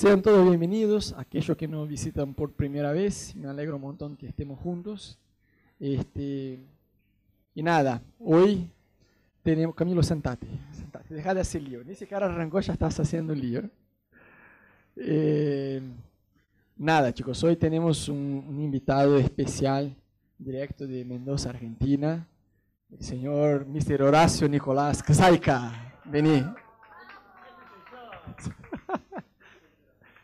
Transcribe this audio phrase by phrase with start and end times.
[0.00, 3.36] Sean todos bienvenidos, aquellos que nos visitan por primera vez.
[3.36, 5.18] Me alegro un montón que estemos juntos.
[5.78, 6.58] Este,
[7.54, 8.70] y nada, hoy
[9.42, 9.74] tenemos.
[9.74, 10.46] Camilo, sentate.
[10.72, 11.82] sentate deja de hacer lío.
[11.82, 13.68] Ese cara arrancó, ya estás haciendo lío.
[14.96, 15.82] Eh,
[16.78, 19.94] nada, chicos, hoy tenemos un, invitado especial,
[20.38, 22.26] directo de Mendoza, Argentina,
[22.90, 24.00] el señor Mr.
[24.00, 26.00] Horacio Nicolás Ksaika.
[26.06, 26.42] Vení.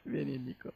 [0.07, 0.73] Vení, Nico.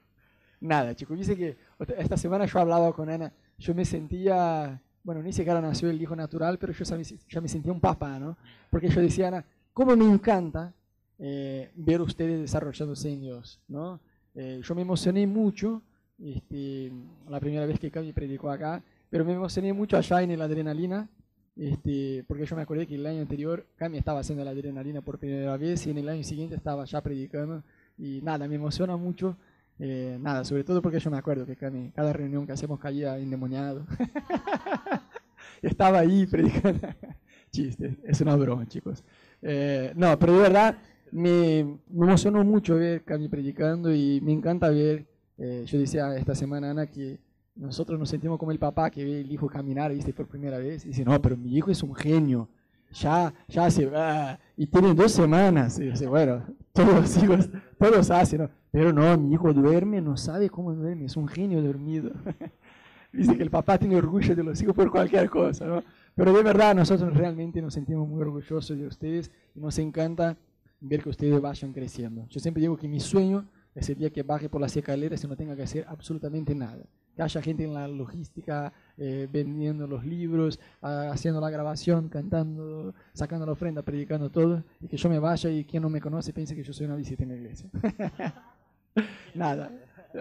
[0.61, 1.57] Nada, chicos, dice que
[1.97, 6.15] esta semana yo hablaba con Ana, yo me sentía, bueno, ni siquiera nació el hijo
[6.15, 8.37] natural, pero yo ya me sentía un papá, ¿no?
[8.69, 10.75] Porque yo decía, Ana, ¿cómo me encanta
[11.19, 14.01] eh, ver ustedes desarrollándose en Dios, ¿no?
[14.34, 15.83] Eh, yo me emocioné mucho
[16.19, 16.92] este,
[17.28, 21.09] la primera vez que Cami predicó acá, pero me emocioné mucho allá en la adrenalina,
[21.56, 25.19] este, porque yo me acordé que el año anterior Cami estaba haciendo la adrenalina por
[25.19, 27.62] primera vez y en el año siguiente estaba ya predicando
[28.01, 29.37] y nada, me emociona mucho.
[29.79, 33.19] Eh, nada, sobre todo porque yo me acuerdo que Cami, cada reunión que hacemos caía
[33.19, 33.87] endemoniado.
[35.62, 36.89] Estaba ahí predicando.
[37.51, 39.05] Chiste, es una broma, chicos.
[39.42, 40.79] Eh, no, pero de verdad
[41.12, 46.35] me, me, emocionó mucho ver Cami predicando y me encanta ver, eh, yo decía esta
[46.35, 47.19] semana, Ana, que
[47.55, 50.85] nosotros nos sentimos como el papá que ve el hijo caminar, viste, por primera vez,
[50.85, 52.48] y dice, no, pero mi hijo es un genio,
[52.92, 56.42] ya, ya hace, ah, y tiene dos semanas, y dice, bueno,
[56.73, 58.51] todos los hijos, todos hacen, ¿no?
[58.71, 62.13] pero no, mi hijo duerme, no sabe cómo duerme, es un genio dormido.
[63.13, 65.83] Dice que el papá tiene orgullo de los hijos por cualquier cosa, ¿no?
[66.15, 70.37] Pero de verdad nosotros realmente nos sentimos muy orgullosos de ustedes y nos encanta
[70.81, 72.27] ver que ustedes vayan creciendo.
[72.29, 75.27] Yo siempre digo que mi sueño es el día que baje por las escaleras y
[75.27, 76.85] no tenga que hacer absolutamente nada.
[77.21, 82.95] Que haya gente en la logística eh, vendiendo los libros, uh, haciendo la grabación, cantando,
[83.13, 86.33] sacando la ofrenda, predicando todo, y que yo me vaya y quien no me conoce
[86.33, 87.69] piense que yo soy una visita en la iglesia.
[89.35, 89.71] nada.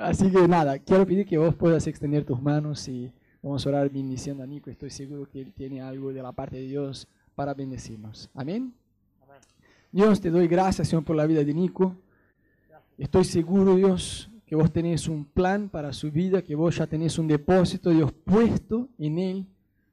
[0.02, 3.09] Así que nada, quiero pedir que vos puedas extender tus manos y
[3.42, 4.70] vamos a orar bendiciendo a Nico.
[4.70, 8.30] Estoy seguro que él tiene algo de la parte de Dios para bendecirnos.
[8.33, 8.73] Amén.
[9.23, 9.39] Amén.
[9.89, 11.95] Dios, te doy gracias, Señor, por la vida de Nico.
[12.98, 17.20] Estoy seguro, Dios, que vos tenés un plan para su vida, que vos ya tenés
[17.20, 19.45] un depósito, Dios, puesto en él.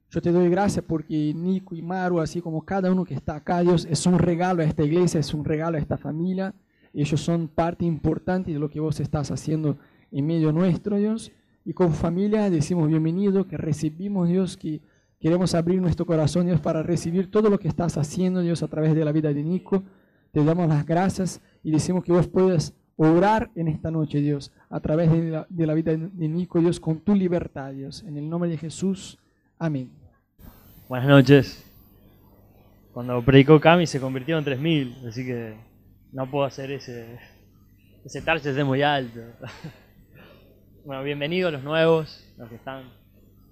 [0.09, 3.61] Yo te doy gracias porque Nico y Maru, así como cada uno que está acá,
[3.61, 6.55] Dios, es un regalo a esta iglesia, es un regalo a esta familia.
[6.95, 9.77] Ellos son parte importante de lo que vos estás haciendo
[10.11, 11.33] en medio nuestro, Dios.
[11.67, 14.81] Y como familia decimos bienvenido, que recibimos, Dios, que
[15.21, 18.95] queremos abrir nuestro corazón, Dios, para recibir todo lo que estás haciendo, Dios, a través
[18.95, 19.85] de la vida de Nico.
[20.33, 24.81] Te damos las gracias y decimos que vos puedas orar en esta noche, Dios, a
[24.81, 28.03] través de la, de la, vida de Nico, Dios, con tu libertad, Dios.
[28.03, 29.19] En el nombre de Jesús.
[29.59, 29.91] Amén.
[30.89, 31.63] Buenas noches.
[32.93, 35.55] Cuando predicó Cami se convirtió en 3.000, así que
[36.13, 37.19] no puedo hacer ese,
[38.05, 39.21] ese target de muy alto.
[40.85, 42.85] bueno, bienvenidos los nuevos, los que están.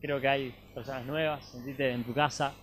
[0.00, 2.54] Creo que hay personas nuevas, sentite en tu casa.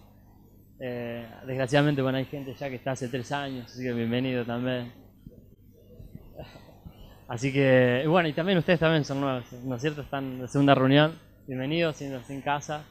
[0.80, 5.01] Eh, desgraciadamente, bueno, hay gente ya que está hace tres años, así que bienvenido también.
[7.32, 10.02] Así que, bueno, y también ustedes también son nuevos, ¿no es cierto?
[10.02, 11.18] Están de segunda reunión.
[11.48, 12.84] Bienvenidos, siéntanse en casa.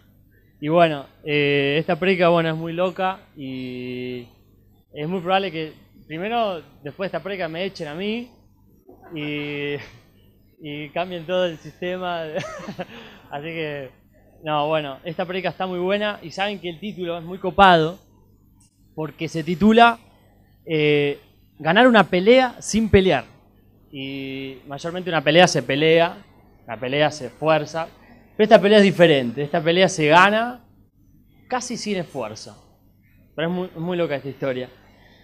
[0.62, 4.26] Y bueno, eh, esta predica, bueno, es muy loca y
[4.94, 5.74] es muy probable que
[6.06, 8.30] primero, después de esta predica, me echen a mí
[9.14, 9.74] y,
[10.62, 12.22] y cambien todo el sistema.
[13.30, 13.90] Así que,
[14.42, 17.98] no, bueno, esta predica está muy buena y saben que el título es muy copado
[18.94, 19.98] porque se titula
[20.64, 21.18] eh,
[21.58, 23.29] Ganar una pelea sin pelear
[23.90, 26.16] y mayormente una pelea se pelea,
[26.66, 27.88] la pelea se esfuerza,
[28.36, 30.64] pero esta pelea es diferente, esta pelea se gana
[31.48, 32.56] casi sin esfuerzo.
[33.34, 34.68] Pero es muy, loca esta historia.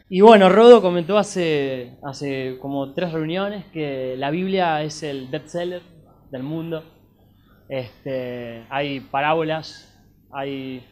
[0.08, 5.82] Y bueno, Rodo comentó hace, hace como tres reuniones que la Biblia es el bestseller
[6.30, 6.84] del mundo.
[7.68, 9.98] Este, hay parábolas,
[10.32, 10.84] hay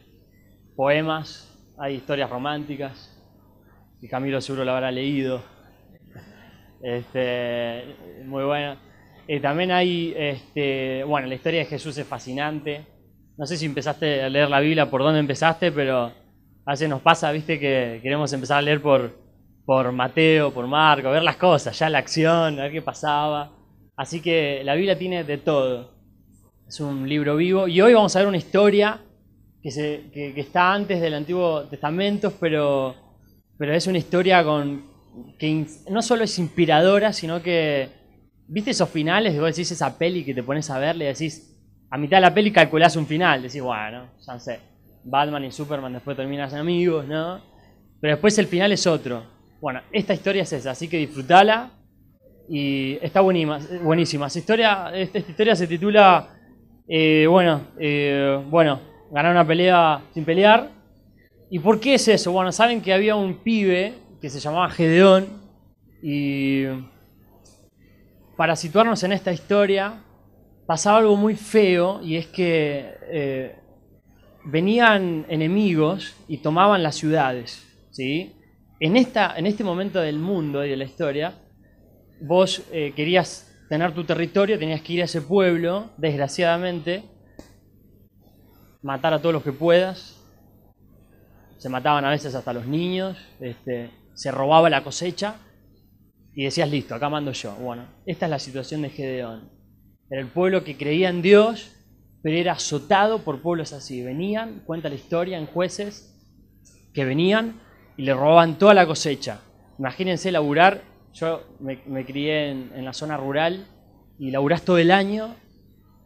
[0.75, 3.11] poemas, hay historias románticas,
[4.01, 5.54] y Camilo seguro lo habrá leído.
[6.81, 8.77] Este, muy buena.
[9.27, 12.85] Y también hay, este, bueno, la historia de Jesús es fascinante.
[13.37, 16.11] No sé si empezaste a leer la Biblia, por dónde empezaste, pero
[16.65, 19.11] a veces nos pasa, viste, que queremos empezar a leer por,
[19.65, 23.51] por Mateo, por Marco, ver las cosas, ya la acción, a ver qué pasaba.
[23.97, 25.91] Así que la Biblia tiene de todo.
[26.67, 27.67] Es un libro vivo.
[27.67, 28.99] Y hoy vamos a ver una historia
[29.61, 32.95] que, se, que, que está antes del Antiguo Testamento, pero,
[33.57, 34.94] pero es una historia con,
[35.37, 37.89] que no solo es inspiradora, sino que,
[38.47, 39.37] ¿viste esos finales?
[39.39, 41.55] Vos decís esa peli que te pones a verle y decís,
[41.89, 44.59] a mitad de la peli calculás un final, decís, bueno, ya sé,
[45.03, 47.41] Batman y Superman después terminan amigos, ¿no?
[48.01, 49.23] Pero después el final es otro.
[49.61, 51.71] Bueno, esta historia es esa, así que disfrutala
[52.49, 54.27] Y está buenísima.
[54.27, 56.29] Esta, historia, historia se titula,
[56.87, 58.79] eh, bueno, eh, bueno,
[59.11, 60.69] ganar una pelea sin pelear.
[61.49, 62.31] ¿Y por qué es eso?
[62.31, 63.93] Bueno, saben que había un pibe
[64.25, 65.27] que se llamaba Gedeón
[66.01, 66.63] y
[68.35, 70.01] para situarnos en esta historia
[70.65, 73.55] pasaba algo muy feo y es que eh,
[74.45, 77.67] venían enemigos y tomaban las ciudades.
[77.91, 78.33] ¿sí?
[78.79, 81.35] En, esta, en este momento del mundo y de la historia,
[82.19, 87.03] vos eh, querías tener tu territorio, tenías que ir a ese pueblo, desgraciadamente,
[88.81, 90.19] matar a todos los que puedas.
[91.59, 95.35] Se mataban a veces hasta los niños, este, se robaba la cosecha
[96.33, 97.55] y decías, listo, acá mando yo.
[97.55, 99.49] Bueno, esta es la situación de Gedeón.
[100.09, 101.71] Era el pueblo que creía en Dios,
[102.21, 104.01] pero era azotado por pueblos así.
[104.01, 106.11] Venían, cuenta la historia en jueces,
[106.93, 107.61] que venían
[107.97, 109.41] y le robaban toda la cosecha.
[109.77, 110.81] Imagínense laburar,
[111.13, 113.67] yo me, crié en, la zona rural
[114.17, 115.35] y laburás todo el año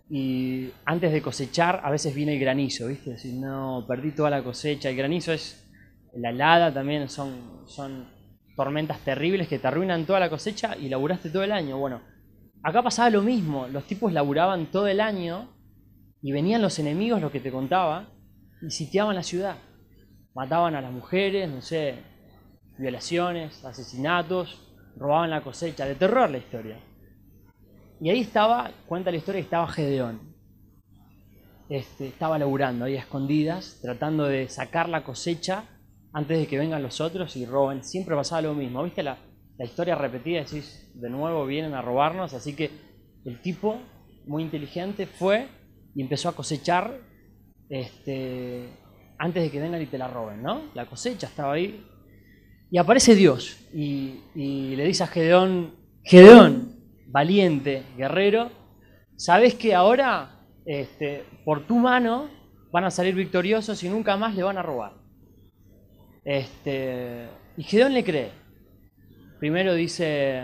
[0.10, 3.12] y antes de cosechar a veces viene el granizo, ¿viste?
[3.12, 4.90] Decir, no, perdí toda la cosecha.
[4.90, 5.68] El granizo es
[6.16, 8.08] la helada también, son, son
[8.56, 11.78] tormentas terribles que te arruinan toda la cosecha y laburaste todo el año.
[11.78, 12.02] Bueno,
[12.64, 15.50] acá pasaba lo mismo, los tipos laburaban todo el año
[16.22, 18.10] y venían los enemigos, lo que te contaba,
[18.62, 19.56] y sitiaban la ciudad.
[20.36, 21.96] Mataban a las mujeres, no sé,
[22.78, 24.60] violaciones, asesinatos,
[24.98, 26.80] robaban la cosecha, de terror la historia.
[28.02, 30.20] Y ahí estaba, cuenta la historia, estaba Gedeón.
[31.70, 35.64] Este, estaba laburando ahí a escondidas, tratando de sacar la cosecha
[36.14, 37.84] antes de que vengan los otros y roben.
[37.84, 38.84] Siempre pasaba lo mismo.
[38.84, 39.18] ¿Viste la,
[39.58, 40.40] la historia repetida?
[40.40, 42.34] Decís, de nuevo vienen a robarnos.
[42.34, 42.72] Así que
[43.26, 43.80] el tipo,
[44.26, 45.48] muy inteligente, fue
[45.96, 47.00] y empezó a cosechar
[47.70, 48.70] este,
[49.18, 50.64] antes de que vengan y te la roben, ¿no?
[50.74, 51.86] La cosecha estaba ahí.
[52.72, 56.76] Y aparece Dios y, le dice a Gedeón, Gedeón,
[57.08, 58.52] valiente, guerrero,
[59.16, 62.30] ¿sabes que ahora este, por tu mano
[62.72, 64.99] van a salir victoriosos y nunca más le van a robar?
[66.30, 67.26] Este,
[67.58, 68.30] y Gedeón le cree.
[69.40, 70.44] Primero dice,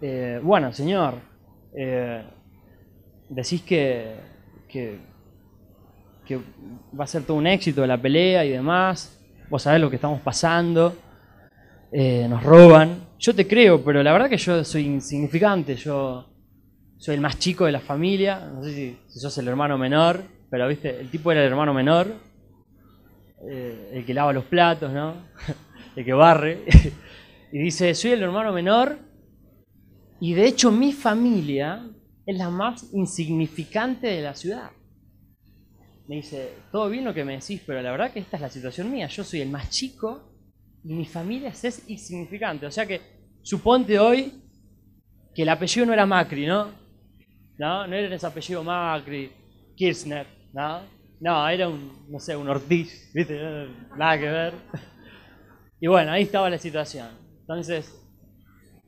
[0.00, 1.16] eh, bueno, señor,
[1.76, 2.24] eh,
[3.28, 4.14] decís que,
[4.66, 4.98] que,
[6.98, 9.20] va a ser todo un éxito la pelea y demás,
[9.50, 10.96] vos sabés lo que estamos pasando,
[11.92, 13.08] eh, nos roban.
[13.18, 16.32] Yo te creo, pero la verdad que yo soy insignificante, yo
[16.96, 20.22] soy el más chico de la familia, no sé si, si sos el hermano menor,
[20.48, 22.31] pero viste, el tipo era el hermano menor,
[23.48, 25.14] eh, el que lava los platos, ¿no?
[25.96, 26.64] el que barre.
[27.52, 28.98] y dice, soy el hermano menor
[30.20, 31.88] y de hecho mi familia
[32.24, 34.70] es la más insignificante de la ciudad.
[36.08, 38.48] Me dice, todo bien lo que me decís, pero la verdad que esta es la
[38.48, 39.06] situación mía.
[39.06, 40.32] Yo soy el más chico
[40.84, 42.66] y mi familia es insignificante.
[42.66, 43.00] O sea que
[43.42, 44.32] suponte hoy
[45.34, 46.68] que el apellido no era Macri, ¿no?
[47.58, 49.30] No, no era ese apellido Macri,
[49.76, 50.82] Kirchner, ¿no?
[51.22, 53.40] No, era un, no sé, un Ortiz, ¿viste?
[53.96, 54.54] Nada que ver.
[55.78, 57.10] Y bueno, ahí estaba la situación.
[57.42, 57.96] Entonces,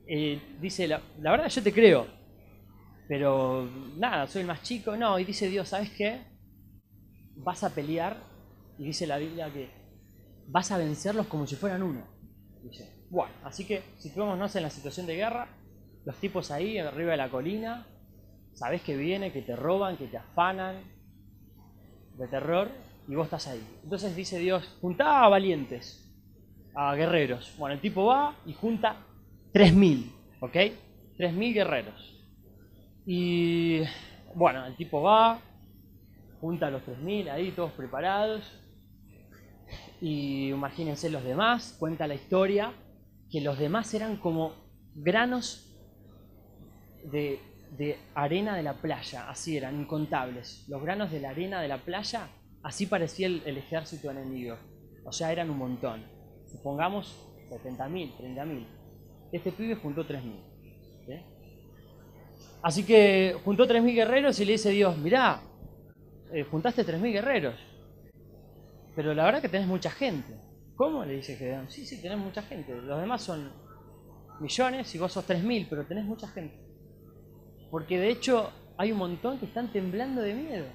[0.05, 2.05] eh, dice, la, verdad yo te creo,
[3.07, 4.97] pero nada, soy el más chico.
[4.97, 6.23] No, y dice Dios, ¿sabes qué?
[7.37, 8.17] Vas a pelear,
[8.77, 9.69] y dice la Biblia que
[10.47, 12.05] vas a vencerlos como si fueran uno.
[12.63, 15.47] Dice, bueno, así que situémonos en la situación de guerra,
[16.03, 17.87] los tipos ahí arriba de la colina,
[18.55, 20.94] sabes que viene, que te roban, que te afanan,
[22.17, 22.69] de terror,
[23.07, 23.61] y vos estás ahí.
[23.83, 26.01] Entonces dice Dios, juntá a valientes,
[26.73, 27.53] a guerreros.
[27.57, 28.97] Bueno, el tipo va y junta
[29.53, 30.55] 3.000, ¿ok?
[31.17, 32.15] 3.000 guerreros.
[33.05, 33.81] Y
[34.33, 35.39] bueno, el tipo va,
[36.41, 38.61] junta a los 3.000 ahí, todos preparados.
[40.01, 42.73] Y imagínense los demás, cuenta la historia,
[43.29, 44.53] que los demás eran como
[44.95, 45.75] granos
[47.11, 47.39] de,
[48.13, 50.65] arena de la playa, así eran, incontables.
[50.67, 52.29] Los granos de la arena de la playa,
[52.63, 54.57] así parecía el, ejército enemigo.
[55.03, 56.03] O sea, eran un montón.
[56.51, 57.15] Supongamos
[57.49, 58.67] 70.000, 30.000.
[59.31, 60.55] Este pibe juntó 3.000.
[62.61, 65.39] Así que juntó 3.000 guerreros y le dice Dios, mirá,
[66.33, 67.55] eh, juntaste 3.000 guerreros,
[68.95, 70.33] pero la verdad que tenés mucha gente.
[70.75, 71.05] ¿Cómo?
[71.05, 71.69] Le dice Gedeón.
[71.69, 72.73] Sí, sí, tenés mucha gente.
[72.73, 73.51] Los demás son
[74.39, 76.64] millones y vos sos 3.000, pero tenés mucha gente.
[77.75, 80.65] Porque de hecho hay un montón que están temblando de miedo.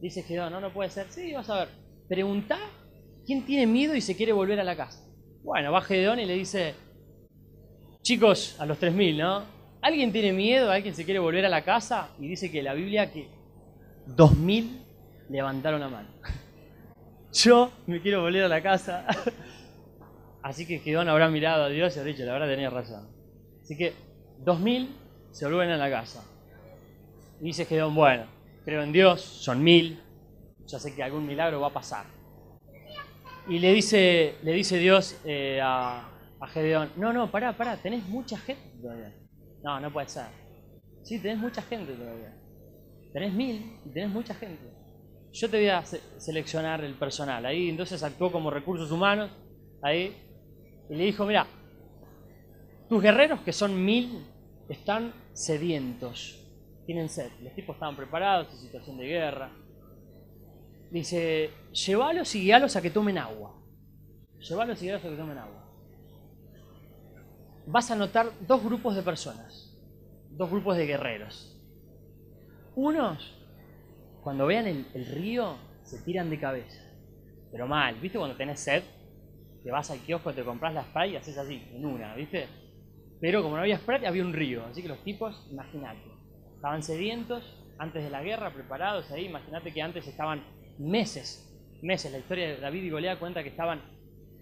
[0.00, 1.06] Dice Gedeón, no, no puede ser.
[1.08, 1.68] Sí, vas a ver.
[2.08, 2.58] Preguntá
[3.24, 5.08] quién tiene miedo y se quiere volver a la casa.
[5.44, 6.74] Bueno, va Gedeón y le dice,
[8.02, 9.44] chicos, a los 3.000, ¿no?
[9.80, 10.72] ¿Alguien tiene miedo?
[10.72, 12.08] ¿Alguien se quiere volver a la casa?
[12.18, 13.28] Y dice que la Biblia que
[14.08, 14.82] 2000
[15.30, 16.08] levantaron la mano.
[17.32, 19.06] Yo me quiero volver a la casa.
[20.42, 23.08] Así que Gedón habrá mirado a Dios y ha dicho, la verdad tenía razón.
[23.62, 23.92] Así que
[24.40, 25.03] 2000
[25.34, 26.24] se vuelven a la casa.
[27.40, 28.24] Y dice Gedeón, bueno,
[28.64, 30.00] creo en Dios, son mil,
[30.64, 32.06] ya sé que algún milagro va a pasar.
[33.48, 36.08] Y le dice, le dice Dios eh, a,
[36.40, 39.12] a Gedeón, no, no, pará, pará, tenés mucha gente todavía.
[39.64, 40.26] No, no puede ser.
[41.02, 42.32] Sí, tenés mucha gente todavía.
[43.12, 44.62] Tenés mil y tenés mucha gente.
[45.32, 47.44] Yo te voy a seleccionar el personal.
[47.44, 49.30] Ahí entonces actuó como recursos humanos.
[49.82, 50.16] Ahí.
[50.88, 51.46] Y le dijo, mira,
[52.88, 54.24] tus guerreros que son mil
[54.68, 56.40] están sedientos.
[56.86, 57.30] Tienen sed.
[57.42, 59.50] Los tipos estaban preparados en situación de guerra.
[60.90, 63.60] Dice, llévalos y guíalos a que tomen agua.
[64.38, 65.64] Llévalos y guíalos a que tomen agua.
[67.66, 69.74] Vas a notar dos grupos de personas.
[70.30, 71.50] Dos grupos de guerreros.
[72.76, 73.34] Unos,
[74.22, 76.82] cuando vean el, río, se tiran de cabeza.
[77.52, 78.18] Pero mal, ¿viste?
[78.18, 78.82] Cuando tenés sed,
[79.62, 82.48] te vas al kiosco, te compras la spray y haces así, en una, ¿viste?
[83.24, 84.66] Pero como no había spray, había un río.
[84.66, 86.10] Así que los tipos, imagínate,
[86.56, 87.42] estaban sedientos
[87.78, 89.24] antes de la guerra, preparados ahí.
[89.24, 90.44] Imagínate que antes estaban
[90.78, 91.50] meses,
[91.80, 92.12] meses.
[92.12, 93.80] La historia de David y Goliat cuenta que estaban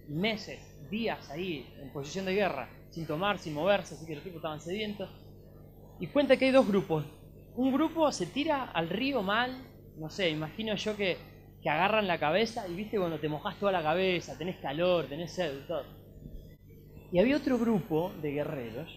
[0.09, 0.59] meses,
[0.91, 3.95] días ahí en posición de guerra, sin tomar, sin moverse.
[3.95, 5.09] Así que los tipos estaban sedientos.
[6.01, 7.05] Y cuenta que hay dos grupos
[7.55, 9.63] un grupo se tira al río mal,
[9.97, 11.17] no sé, imagino yo que,
[11.61, 15.33] que agarran la cabeza y viste cuando te mojas toda la cabeza, tenés calor, tenés
[15.33, 16.02] sed, todo.
[17.13, 18.89] Y había otro grupo de guerreros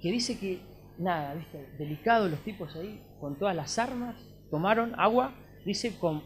[0.00, 0.62] que dice que,
[0.98, 4.16] nada, viste, delicado los tipos ahí, con todas las armas,
[4.50, 5.34] tomaron agua,
[5.66, 6.22] dice como,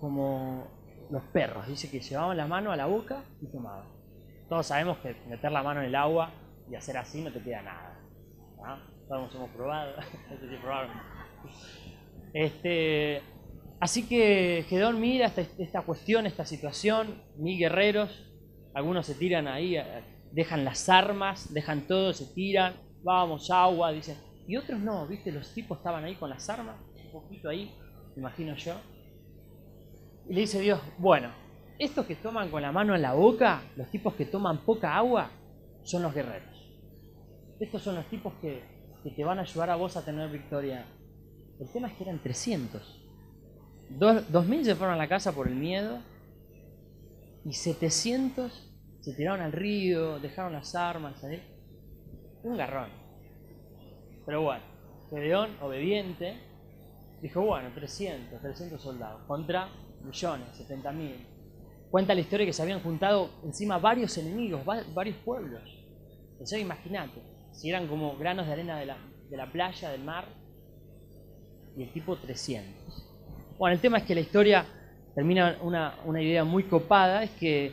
[0.00, 0.66] como
[1.10, 3.86] los perros, dice que llevaban la mano a la boca y tomaban.
[4.48, 6.32] Todos sabemos que meter la mano en el agua
[6.70, 8.00] y hacer así no te queda nada.
[8.56, 9.06] ¿no?
[9.06, 9.96] Todos hemos probado.
[12.32, 13.20] este,
[13.80, 18.24] así que Gedón mira esta, esta, cuestión, esta situación, mil guerreros,
[18.74, 19.84] algunos se tiran ahí, eh,
[20.32, 24.16] dejan las armas, dejan todo, se tiran, vamos, agua, dicen.
[24.46, 27.74] Y otros no, viste, los tipos estaban ahí con las armas, un poquito ahí,
[28.16, 28.74] imagino yo.
[30.28, 31.30] Y le dice Dios, bueno,
[31.78, 35.30] estos que toman con la mano en la boca, los tipos que toman poca agua,
[35.84, 36.56] son los guerreros.
[37.60, 40.84] Estos son los tipos que que te van a ayudar a vos a tener victoria.
[41.60, 43.04] El tema es que eran 300.
[44.28, 46.00] 2000 se fueron a la casa por el miedo
[47.44, 48.68] y 700
[49.00, 51.42] se tiraron al río, dejaron las armas ahí.
[52.42, 52.90] Un garrón.
[54.26, 54.62] Pero bueno,
[55.10, 56.36] Gedeón, obediente,
[57.22, 59.68] dijo, bueno, 300, 300 soldados contra
[60.04, 61.26] millones, 70 mil.
[61.90, 64.62] Cuenta la historia que se habían juntado encima varios enemigos,
[64.94, 65.62] varios pueblos.
[66.32, 68.86] Entonces imagínate, si eran como granos de arena de
[69.36, 70.26] la, playa, del mar,
[71.76, 73.56] y el tipo 300.
[73.58, 74.66] Bueno, el tema es que la historia
[75.18, 77.72] termina una, una idea muy copada, es que,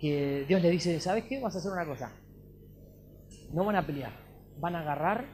[0.00, 1.38] que, Dios le dice, ¿sabes qué?
[1.38, 2.10] Vas a hacer una cosa.
[3.52, 4.10] No van a pelear,
[4.58, 5.26] van a agarrar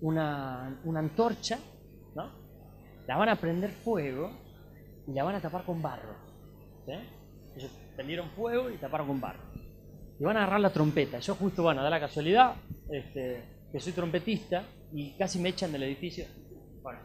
[0.00, 1.58] una, una antorcha,
[2.14, 2.30] ¿no?
[3.08, 4.30] La van a prender fuego
[5.08, 6.14] y la van a tapar con barro.
[7.56, 9.42] Ellos prendieron fuego y taparon con barro
[10.20, 11.18] y van a agarrar la trompeta.
[11.18, 12.54] Yo justo, bueno, da la casualidad
[12.92, 14.62] este, que soy trompetista
[14.92, 16.26] y casi me echan del edificio.
[16.80, 17.00] Bueno,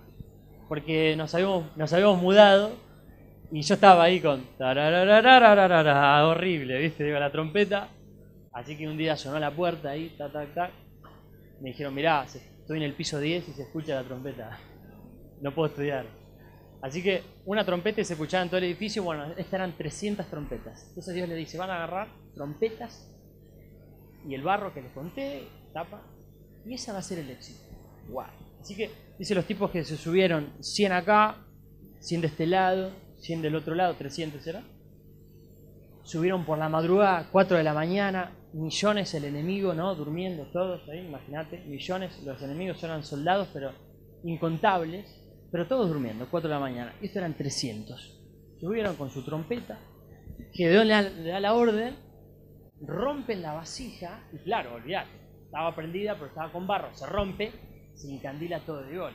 [0.67, 2.90] porque nos habíamos, nos habíamos mudado
[3.51, 4.46] y yo estaba ahí con
[6.25, 7.03] horrible, ¿viste?
[7.03, 7.89] Digo, la trompeta.
[8.53, 10.72] Así que un día sonó la puerta ahí, ta, ta, ta.
[11.60, 14.58] Me dijeron, mirá, estoy en el piso 10 y se escucha la trompeta.
[15.41, 16.05] No puedo estudiar.
[16.81, 19.03] Así que una trompeta y se escuchaba en todo el edificio.
[19.03, 20.86] Bueno, estas eran 300 trompetas.
[20.89, 23.12] Entonces Dios le dice, van a agarrar trompetas
[24.27, 26.03] y el barro que les conté, tapa,
[26.65, 27.60] y esa va a ser el éxito.
[28.10, 28.25] Wow.
[28.60, 31.36] Así que dice los tipos que se subieron 100 acá,
[32.00, 34.63] 100 de este lado, 100 del otro lado, 300 será.
[36.03, 39.95] Subieron por la madrugada, 4 de la mañana, millones el enemigo, ¿no?
[39.95, 43.71] Durmiendo todos ahí, imagínate, millones, los enemigos eran soldados, pero
[44.23, 45.05] incontables,
[45.51, 46.93] pero todos durmiendo, 4 de la mañana.
[47.01, 48.19] Y eran 300.
[48.59, 49.79] Subieron con su trompeta,
[50.53, 51.95] que le da la orden
[52.81, 55.11] rompen la vasija, y claro, olvidate,
[55.45, 57.51] estaba prendida pero estaba con barro, se rompe,
[57.93, 59.13] se encandila todo de gol.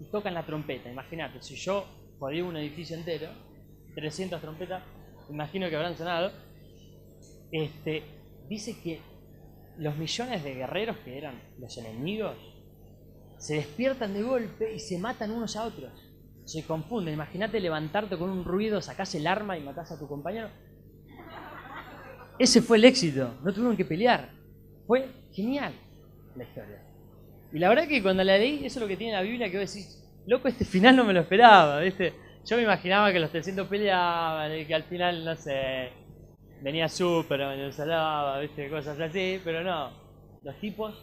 [0.00, 1.84] Y tocan la trompeta, imagínate, si yo
[2.22, 3.26] jodí un edificio entero,
[3.96, 4.84] 300 trompetas,
[5.28, 6.30] imagino que habrán sonado,
[7.50, 8.04] este,
[8.48, 9.00] dice que
[9.76, 12.36] los millones de guerreros que eran los enemigos
[13.38, 15.90] se despiertan de golpe y se matan unos a otros.
[16.44, 17.14] Se confunden.
[17.14, 20.48] Imagínate levantarte con un ruido, sacás el arma y matás a tu compañero.
[22.38, 24.30] Ese fue el éxito, no tuvieron que pelear.
[24.86, 25.74] Fue genial
[26.36, 26.84] la historia.
[27.52, 29.58] Y la verdad que cuando la leí, eso es lo que tiene la Biblia, que
[29.58, 32.14] vos decís, loco, este final no me lo esperaba, ¿viste?
[32.44, 35.90] Yo me imaginaba que los 300 peleaban y que al final, no sé,
[36.62, 38.68] venía súper, me lo salaba, ¿viste?
[38.68, 39.90] Cosas así, pero no.
[40.42, 40.94] Los tipos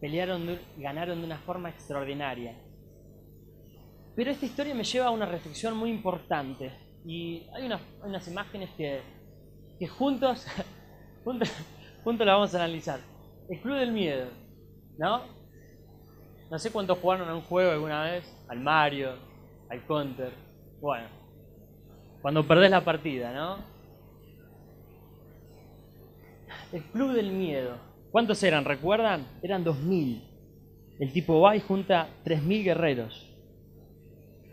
[0.00, 2.54] pelearon y ganaron de una forma extraordinaria.
[4.16, 6.70] Pero esta historia me lleva a una reflexión muy importante.
[7.04, 9.00] Y hay unas, imágenes que,
[9.78, 10.46] que juntos,
[11.24, 11.52] juntos,
[12.02, 13.00] juntos la vamos a analizar.
[13.50, 14.28] El Club del Miedo,
[14.98, 15.33] ¿no?
[16.54, 19.16] No sé cuántos jugaron a un juego alguna vez, al Mario,
[19.68, 20.30] al Counter.
[20.80, 21.08] Bueno,
[22.22, 23.56] cuando perdés la partida, ¿no?
[26.72, 27.76] El Club del Miedo.
[28.12, 28.64] ¿Cuántos eran?
[28.64, 29.26] ¿Recuerdan?
[29.42, 30.22] Eran 2000.
[31.00, 33.34] El tipo va y junta 3000 guerreros.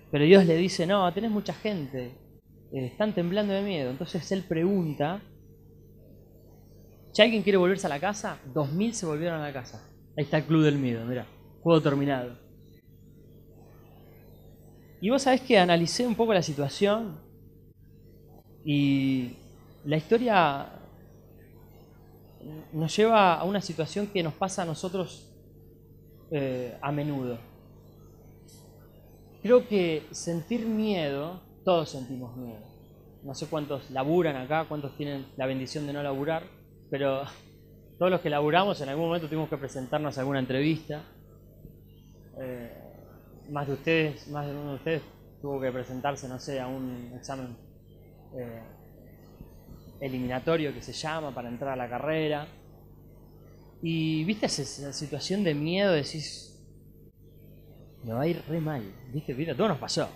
[0.10, 2.18] Pero Dios le dice, no, tenés mucha gente.
[2.74, 3.92] Eh, están temblando de miedo.
[3.92, 5.22] Entonces él pregunta,
[7.14, 9.88] si alguien quiere volverse a la casa, 2000 se volvieron a la casa.
[10.18, 11.28] Ahí está el Club del Miedo, mira.
[11.62, 12.38] Juego terminado.
[15.00, 17.20] Y vos sabés que analicé un poco la situación
[18.64, 19.36] y
[19.86, 20.70] la historia
[22.74, 25.28] nos lleva a una situación que nos pasa a nosotros
[26.32, 27.38] eh, a menudo.
[29.42, 32.62] Creo que sentir miedo, todos sentimos miedo.
[33.24, 36.44] No sé cuántos laburan acá, cuántos tienen la bendición de no laburar,
[36.90, 37.24] pero
[38.00, 41.04] todos los que laburamos en algún momento tuvimos que presentarnos a alguna entrevista.
[42.42, 42.70] Eh,
[43.50, 45.02] más de ustedes, más de uno de ustedes
[45.42, 47.56] tuvo que presentarse, no sé, a un examen
[48.36, 48.62] eh,
[50.00, 52.48] eliminatorio que se llama para entrar a la carrera.
[53.84, 56.64] Y viste esa situación de miedo, decís,
[58.04, 58.84] me va a ir re mal,
[59.14, 60.10] viste, mira, todo nos pasó.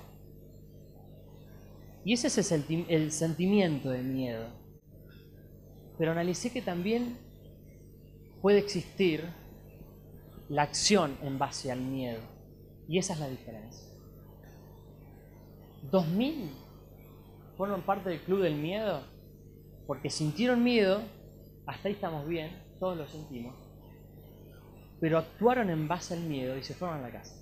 [2.03, 4.47] Y ese es el, el sentimiento de miedo.
[5.97, 7.17] Pero analicé que también
[8.41, 9.23] puede existir
[10.49, 12.21] la acción en base al miedo.
[12.87, 13.85] Y esa es la diferencia.
[15.91, 16.51] 2000
[17.57, 19.01] fueron parte del club del miedo
[19.87, 21.01] porque sintieron miedo,
[21.67, 23.55] hasta ahí estamos bien, todos lo sentimos,
[24.99, 27.35] pero actuaron en base al miedo y se fueron a la casa.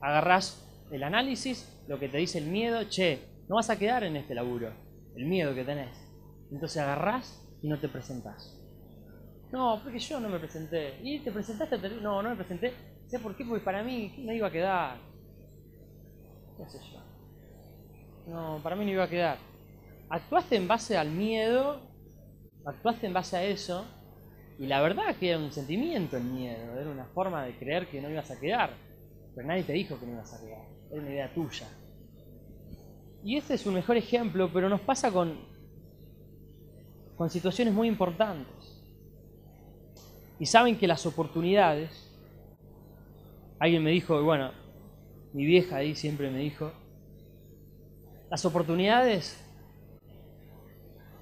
[0.00, 4.16] Agarrás el análisis, lo que te dice el miedo, che, no vas a quedar en
[4.16, 4.72] este laburo,
[5.16, 5.96] el miedo que tenés.
[6.50, 8.53] Entonces agarrás y no te presentás.
[9.54, 10.98] No, porque yo no me presenté.
[11.00, 11.78] ¿Y te presentaste?
[12.02, 12.74] No, no me presenté.
[13.06, 13.44] ¿Sé por qué?
[13.44, 14.96] Porque para mí no iba a quedar.
[16.58, 16.98] ¿Qué sé yo?
[18.26, 19.38] No, para mí no iba a quedar.
[20.08, 21.80] Actuaste en base al miedo,
[22.64, 23.86] actuaste en base a eso,
[24.58, 28.02] y la verdad que era un sentimiento el miedo, era una forma de creer que
[28.02, 28.70] no ibas a quedar.
[29.36, 31.68] Pero nadie te dijo que no ibas a quedar, era una idea tuya.
[33.22, 35.38] Y este es un mejor ejemplo, pero nos pasa con,
[37.14, 38.63] con situaciones muy importantes.
[40.38, 42.10] Y saben que las oportunidades,
[43.58, 44.50] alguien me dijo, bueno,
[45.32, 46.72] mi vieja ahí siempre me dijo,
[48.30, 49.40] las oportunidades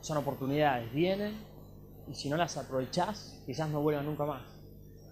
[0.00, 1.34] son oportunidades, vienen
[2.08, 4.42] y si no las aprovechás, quizás no vuelvan nunca más.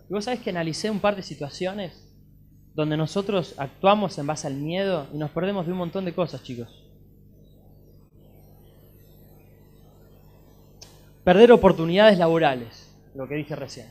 [0.09, 2.07] Y vos sabés que analicé un par de situaciones
[2.75, 6.43] donde nosotros actuamos en base al miedo y nos perdemos de un montón de cosas,
[6.43, 6.69] chicos.
[11.23, 12.80] Perder oportunidades laborales
[13.14, 13.87] lo que dije recién.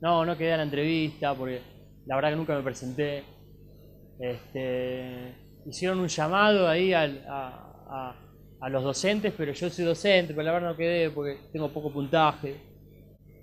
[0.00, 1.60] No, no quedé en la entrevista porque
[2.06, 3.24] la verdad que nunca me presenté.
[4.18, 5.34] Este,
[5.66, 8.18] hicieron un llamado ahí a,
[8.68, 12.56] los docentes, pero yo soy docente, pero la verdad no quedé porque tengo poco puntaje.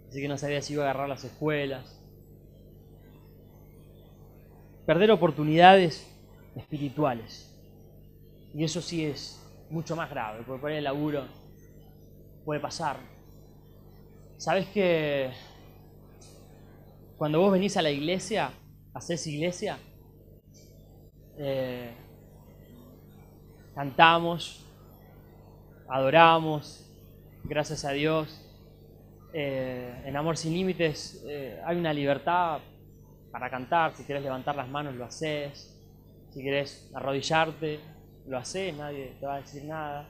[0.07, 2.01] Así que no sabía si iba a agarrar las escuelas.
[4.85, 6.09] Perder oportunidades
[6.55, 7.45] espirituales.
[8.55, 9.39] Y eso sí es
[9.69, 11.25] mucho más grave, porque por el laburo
[12.43, 12.97] puede pasar
[14.39, 15.32] ¿Sabes que
[17.17, 18.54] cuando vos venís a la iglesia,
[18.93, 19.78] haces iglesia,
[21.38, 21.91] eh,
[23.75, 24.65] cantamos,
[25.89, 26.89] adoramos,
[27.43, 28.49] gracias a Dios,
[29.34, 32.62] eh, en Amor Sin Límites eh, hay una libertad
[33.34, 35.78] para cantar, si querés levantar las manos lo haces,
[36.30, 37.82] si querés arrodillarte,
[38.25, 40.08] lo haces, nadie te va a decir nada,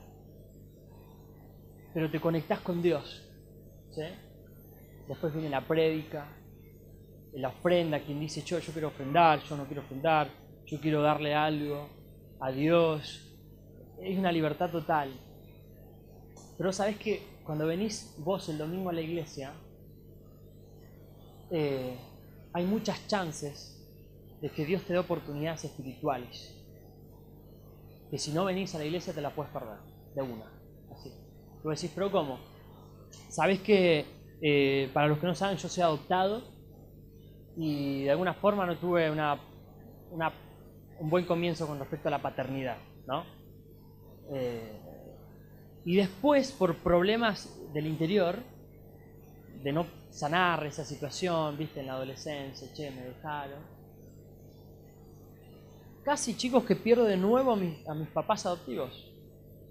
[1.96, 3.26] pero te conectás con Dios
[5.08, 6.28] Después viene la prédica,
[7.34, 10.30] la ofrenda, quien dice yo, yo quiero ofrendar, yo no quiero ofrendar,
[10.66, 11.90] yo quiero darle algo
[12.40, 13.26] a Dios.
[14.02, 15.12] Es una libertad total.
[16.58, 19.54] Pero sabes que cuando venís vos el domingo a la iglesia,
[21.52, 21.98] eh,
[22.54, 23.76] hay muchas chances
[24.42, 26.56] de que Dios te dé oportunidades espirituales.
[28.10, 29.78] Que si no venís a la iglesia te la puedes perder,
[30.16, 30.46] de una.
[30.92, 31.12] Así.
[31.62, 32.40] Tú decís, pero ¿cómo?
[33.30, 34.06] Sabes que,
[34.42, 36.44] eh, para los que no saben, yo soy adoptado
[37.56, 39.40] y de alguna forma no tuve una,
[41.00, 43.24] un buen comienzo con respecto a la paternidad, ¿no?
[44.32, 44.80] Eh,
[45.86, 48.38] y después, por problemas del interior,
[49.64, 53.60] de no sanar esa situación, viste, en la adolescencia, che, me dejaron.
[56.04, 59.12] Casi chicos que pierdo de nuevo a mis, a mis papás adoptivos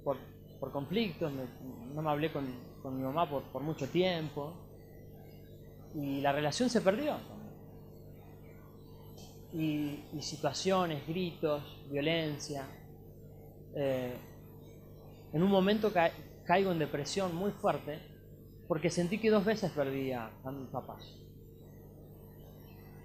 [0.05, 0.17] por,
[0.61, 2.47] por conflictos, no me hablé con,
[2.83, 4.55] con mi mamá por, por, mucho tiempo
[5.95, 7.17] y la relación se perdió.
[9.53, 12.67] Y, y situaciones, gritos, violencia.
[13.75, 14.15] Eh,
[15.33, 16.11] en un momento ca
[16.45, 17.99] caigo en depresión muy fuerte
[18.69, 21.03] porque sentí que dos veces perdí a, mis papás.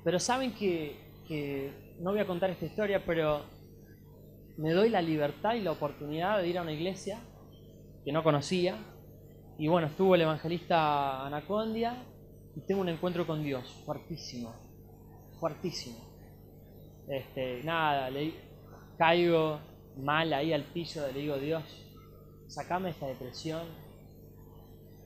[0.03, 3.41] Pero saben que, que, no voy a contar esta historia, pero
[4.57, 7.19] me doy la libertad y la oportunidad de ir a una iglesia
[8.03, 8.75] que no conocía.
[9.57, 12.03] Y bueno, estuvo el evangelista Anacondia
[12.55, 14.53] y tengo un encuentro con Dios, fuertísimo,
[15.39, 15.97] fuertísimo.
[17.07, 18.33] Este, nada, le,
[18.97, 19.59] caigo
[19.97, 21.63] mal ahí al piso, le digo, Dios,
[22.47, 23.67] sacame esta depresión.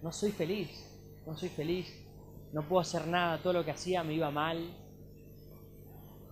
[0.02, 0.70] No soy feliz,
[1.26, 1.88] no soy feliz,
[2.54, 4.58] no puedo hacer nada, todo lo que hacía me iba mal.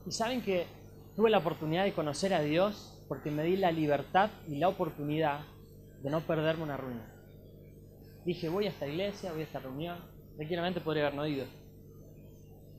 [0.06, 0.68] Y saben que
[1.16, 5.42] tuve la oportunidad de conocer a Dios porque me di la libertad y la oportunidad
[6.02, 7.15] de no perderme una reunión.
[8.26, 10.00] Dije, voy a esta iglesia, voy a esta reunión,
[10.36, 11.46] tranquilamente podría haber no ido.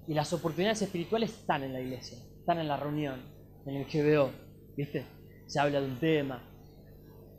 [0.09, 3.21] Y las oportunidades espirituales están en la iglesia, están en la reunión,
[3.65, 4.31] en el GBO,
[4.77, 5.07] ¿viste?
[5.47, 6.43] Se habla de un tema.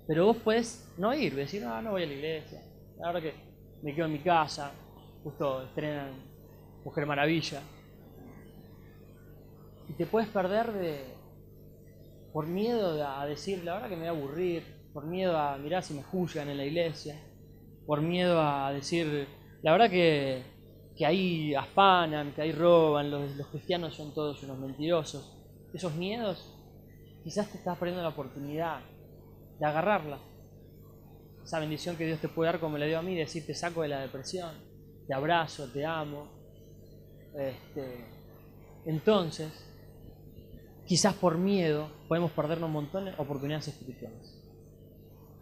[0.08, 2.62] Pero vos puedes no ir, decir, no, no voy a la iglesia,
[3.04, 3.34] ahora que
[3.84, 4.72] me quedo en mi casa,
[5.24, 6.14] justo estrenan
[6.86, 7.62] Mujer Maravilla.
[9.90, 11.04] Y te puedes perder de,
[12.32, 15.84] por miedo a decir, la verdad que me voy a aburrir, por miedo a mirar
[15.84, 17.22] si me juzgan en la iglesia,
[17.88, 19.28] por miedo a decir,
[19.64, 20.44] la verdad que,
[20.96, 25.40] que ahí afanan, que ahí roban, los, los cristianos son todos unos mentirosos.
[25.74, 26.54] Esos miedos,
[27.24, 28.82] quizás te estás perdiendo la oportunidad
[29.58, 30.20] de agarrarla.
[31.44, 33.82] Esa bendición que Dios te puede dar como la dio a mí, decir te saco
[33.82, 34.52] de la depresión,
[35.08, 36.28] te abrazo, te amo.
[37.34, 38.06] Este,
[38.86, 39.50] entonces,
[40.86, 44.44] quizás por miedo podemos perdernos montón de oportunidades espirituales.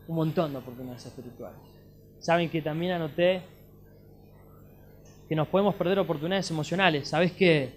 [0.08, 1.75] Un montón de oportunidades espirituales.
[2.20, 3.42] Saben que también anoté
[5.28, 7.08] que nos podemos perder oportunidades emocionales.
[7.08, 7.74] Sabes que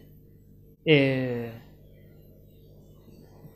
[0.85, 1.53] eh,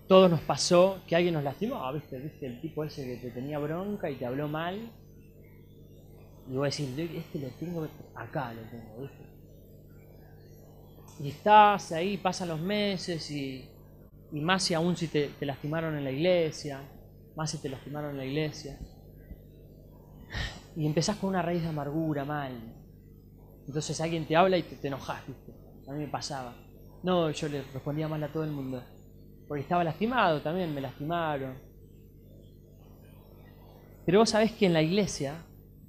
[0.07, 2.18] todos nos pasó que alguien nos lastimó, ¿viste?
[2.18, 2.47] ¿viste?
[2.47, 4.90] El tipo ese que te tenía bronca y te habló mal.
[6.49, 9.33] Y voy a decir, este lo tengo acá, lo tengo, ¿viste?
[11.21, 13.68] Y estás ahí, pasan los meses y,
[14.33, 16.83] y más si aún si te, lastimaron en la iglesia,
[17.37, 18.79] más si te lastimaron en la iglesia.
[20.77, 22.53] Y empezás con una raíz de amargura mal.
[23.67, 25.53] Entonces alguien te habla y te, te enojas, ¿viste?
[25.89, 26.55] A mí me pasaba.
[27.03, 28.83] No, yo le respondía mal a todo el mundo.
[29.49, 31.59] Porque estaba lastimado también, me lastimaron.
[34.05, 35.45] Pero vos sabés que en la iglesia,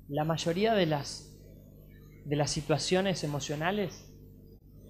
[0.07, 1.39] la mayoría de las,
[2.25, 4.13] de las situaciones emocionales,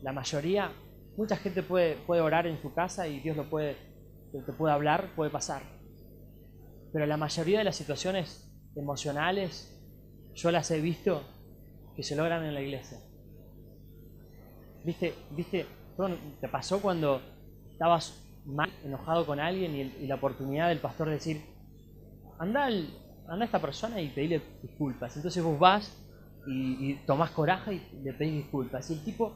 [0.01, 0.71] la mayoría,
[1.15, 3.77] mucha gente puede, puede orar en su casa y Dios lo puede,
[4.31, 5.63] te puede hablar, puede pasar.
[6.91, 9.72] Pero la mayoría de las situaciones emocionales,
[10.35, 11.21] yo las he visto
[11.95, 12.99] que se logran en la iglesia.
[14.83, 15.13] ¿Viste?
[15.31, 15.65] ¿Viste?
[16.41, 17.21] ¿Te pasó cuando
[17.71, 21.41] estabas mal, enojado con alguien y, la oportunidad del pastor de decir,
[22.39, 25.15] anda, anda a esta persona y pedile disculpas.
[25.15, 25.95] Entonces vos vas
[26.47, 28.89] y, y, tomás coraje y le pedís disculpas.
[28.89, 29.33] Y el tipo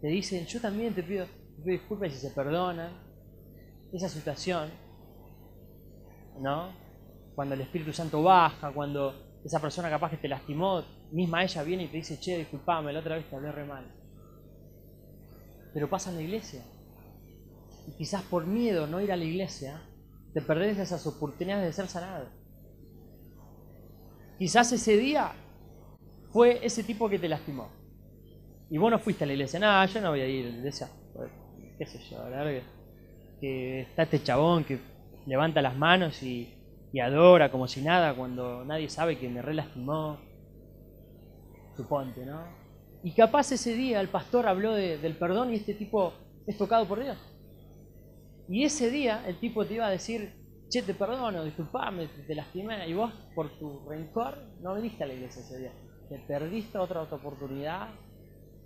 [0.00, 2.90] te dice, yo también te pido, te pido disculpas y se perdona.
[3.92, 4.70] Esa situación,
[6.40, 6.70] ¿no?
[7.34, 11.84] Cuando el Espíritu Santo baja, cuando esa persona capaz que te lastimó, misma ella viene
[11.84, 13.84] y te dice, che, disculpame, la otra vez te hablé re mal.
[15.74, 16.62] Pero pasa en la iglesia
[17.88, 19.82] y quizás por miedo no ir a la iglesia,
[20.32, 22.28] te perdés esas oportunidades de ser sanado.
[24.38, 25.32] Quizás ese día
[26.30, 27.68] fue ese tipo que te lastimó.
[28.70, 29.60] Y vos no fuiste a la iglesia.
[29.60, 30.88] No, yo no voy a ir a la iglesia.
[31.78, 32.22] ¿Qué sé yo?
[32.24, 32.62] Verdad
[33.40, 34.78] que está este chabón que
[35.26, 36.61] levanta las manos y,
[36.92, 40.18] y, adora como si nada cuando nadie sabe que me re lastimó.
[41.76, 42.44] Suponte, ¿no?
[43.02, 46.12] Y capaz ese día el pastor habló de, del perdón y este tipo
[46.46, 47.18] es tocado por Dios.
[48.48, 50.34] Y ese día el tipo te iba a decir,
[50.68, 55.14] che, te perdono, disculpame, te lastimé, y vos por tu rencor no viniste a la
[55.14, 55.72] iglesia ese día.
[56.08, 57.88] Te perdiste otra, otra oportunidad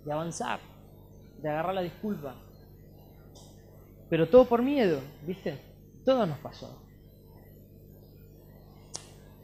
[0.05, 0.59] de avanzar,
[1.41, 2.35] de agarrar la disculpa.
[4.09, 5.57] Pero todo por miedo, ¿viste?
[6.05, 6.86] Todo nos pasó.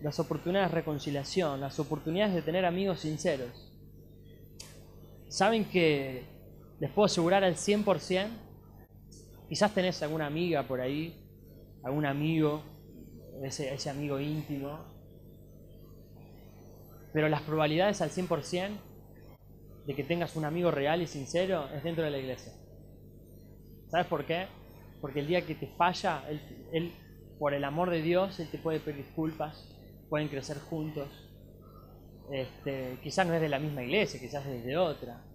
[0.03, 3.71] Las oportunidades de reconciliación, las oportunidades de tener amigos sinceros.
[5.29, 6.23] ¿Saben que
[6.79, 8.27] les puedo asegurar al 100%
[9.53, 11.13] Quizás tenés alguna amiga por ahí,
[11.83, 12.63] algún amigo,
[13.43, 14.79] ese, ese amigo íntimo,
[17.13, 18.71] pero las probabilidades al 100%
[19.85, 22.51] de que tengas un amigo real y sincero es dentro de la iglesia.
[23.89, 24.47] ¿Sabes por qué?
[25.01, 26.23] Porque el día que te falla,
[26.71, 26.91] él,
[27.37, 29.69] por el amor de Dios, Él te puede pedir disculpas,
[30.13, 31.09] pueden crecer juntos.
[32.31, 35.25] Este, quizás no es de la misma iglesia, quizás es de otra.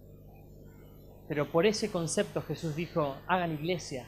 [1.27, 4.07] Pero por ese concepto Jesús dijo, hagan iglesia,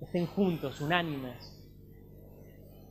[0.00, 1.54] estén juntos, unánimes.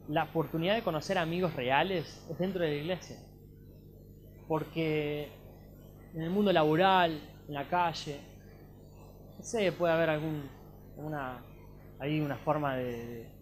[0.07, 3.17] La oportunidad de conocer amigos reales es dentro de la iglesia.
[4.47, 5.31] Porque
[6.13, 8.19] en el mundo laboral, en la calle,
[9.39, 10.47] no sé, puede haber algún,
[10.97, 11.43] una,
[11.97, 13.36] hay una forma de,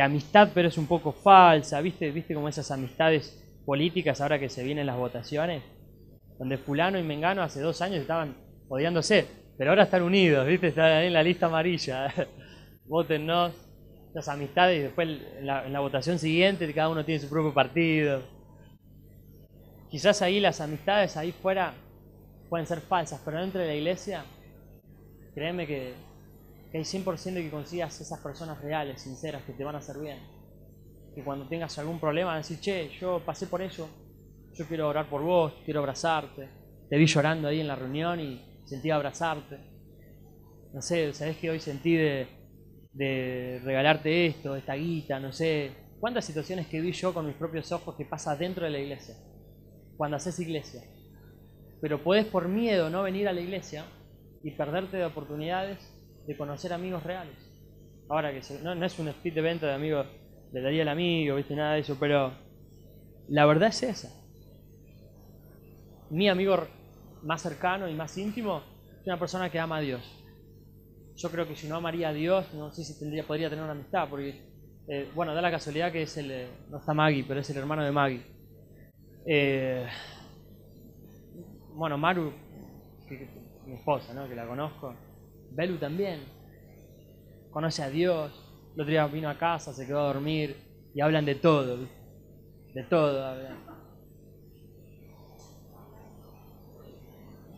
[0.00, 2.10] amistad, pero es un poco falsa, ¿viste?
[2.10, 5.62] ¿Viste como esas amistades políticas ahora que se vienen las votaciones?
[6.38, 8.36] Donde fulano y mengano hace dos años estaban
[8.68, 9.26] odiándose,
[9.58, 10.68] pero ahora están unidos, ¿viste?
[10.68, 12.12] Están ahí en la lista amarilla.
[12.86, 13.52] Votennos,
[14.14, 17.54] las amistades y después en la, en la votación siguiente cada uno tiene su propio
[17.54, 18.22] partido.
[19.90, 21.74] Quizás ahí las amistades ahí fuera
[22.48, 24.24] pueden ser falsas, pero dentro de la iglesia,
[25.34, 25.94] créeme que,
[26.78, 30.18] hay 100% de que consigas esas personas reales, sinceras, que te van a hacer bien.
[31.14, 33.88] Que cuando tengas algún problema, decir, che, yo pasé por eso,
[34.54, 36.48] yo quiero orar por vos, quiero abrazarte.
[36.88, 39.58] Te vi llorando ahí en la reunión y sentí abrazarte.
[40.72, 42.26] No sé, sabés que hoy sentí de,
[42.92, 45.72] de regalarte esto, esta guita, no sé.
[46.00, 49.14] ¿Cuántas situaciones que vi yo con mis propios ojos que pasa dentro de la iglesia?
[49.96, 50.82] Cuando haces iglesia
[51.82, 53.84] pero puedes por miedo no venir a la iglesia
[54.44, 55.78] y perderte de oportunidades
[56.26, 57.36] de conocer amigos reales.
[58.08, 60.06] Ahora que no, es un speed de venta de amigos,
[60.52, 62.32] le daría el amigo, viste, nada de eso, pero
[63.28, 64.08] la verdad es esa.
[66.10, 66.66] Mi amigo
[67.22, 68.62] más cercano y más íntimo
[69.00, 70.02] es una persona que ama a Dios.
[71.16, 73.72] Yo creo que si no amaría a Dios, no sé si tendría, podría tener una
[73.72, 74.40] amistad, porque,
[74.88, 77.56] eh, bueno, da la casualidad que es el, eh, no está Maggie, pero es el
[77.58, 78.22] hermano de Maggie.
[79.26, 79.86] Eh,
[81.74, 82.32] bueno, Maru,
[83.66, 84.28] mi esposa, ¿no?
[84.28, 84.94] que la conozco,
[85.54, 86.20] Belu también,
[87.50, 88.32] conoce a Dios,
[88.74, 90.56] el otro día vino a casa, se quedó a dormir
[90.94, 91.76] y hablan de todo,
[92.74, 93.36] de todo.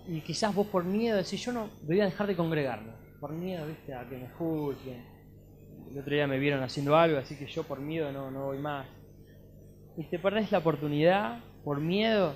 [0.06, 3.66] Y quizás vos por miedo decís, yo no voy a dejar de congregarme, por miedo,
[3.66, 5.04] viste, a que me juzguen.
[5.90, 8.58] El otro día me vieron haciendo algo, así que yo por miedo no, no voy
[8.58, 8.86] más.
[9.96, 12.34] Y te perdés la oportunidad por miedo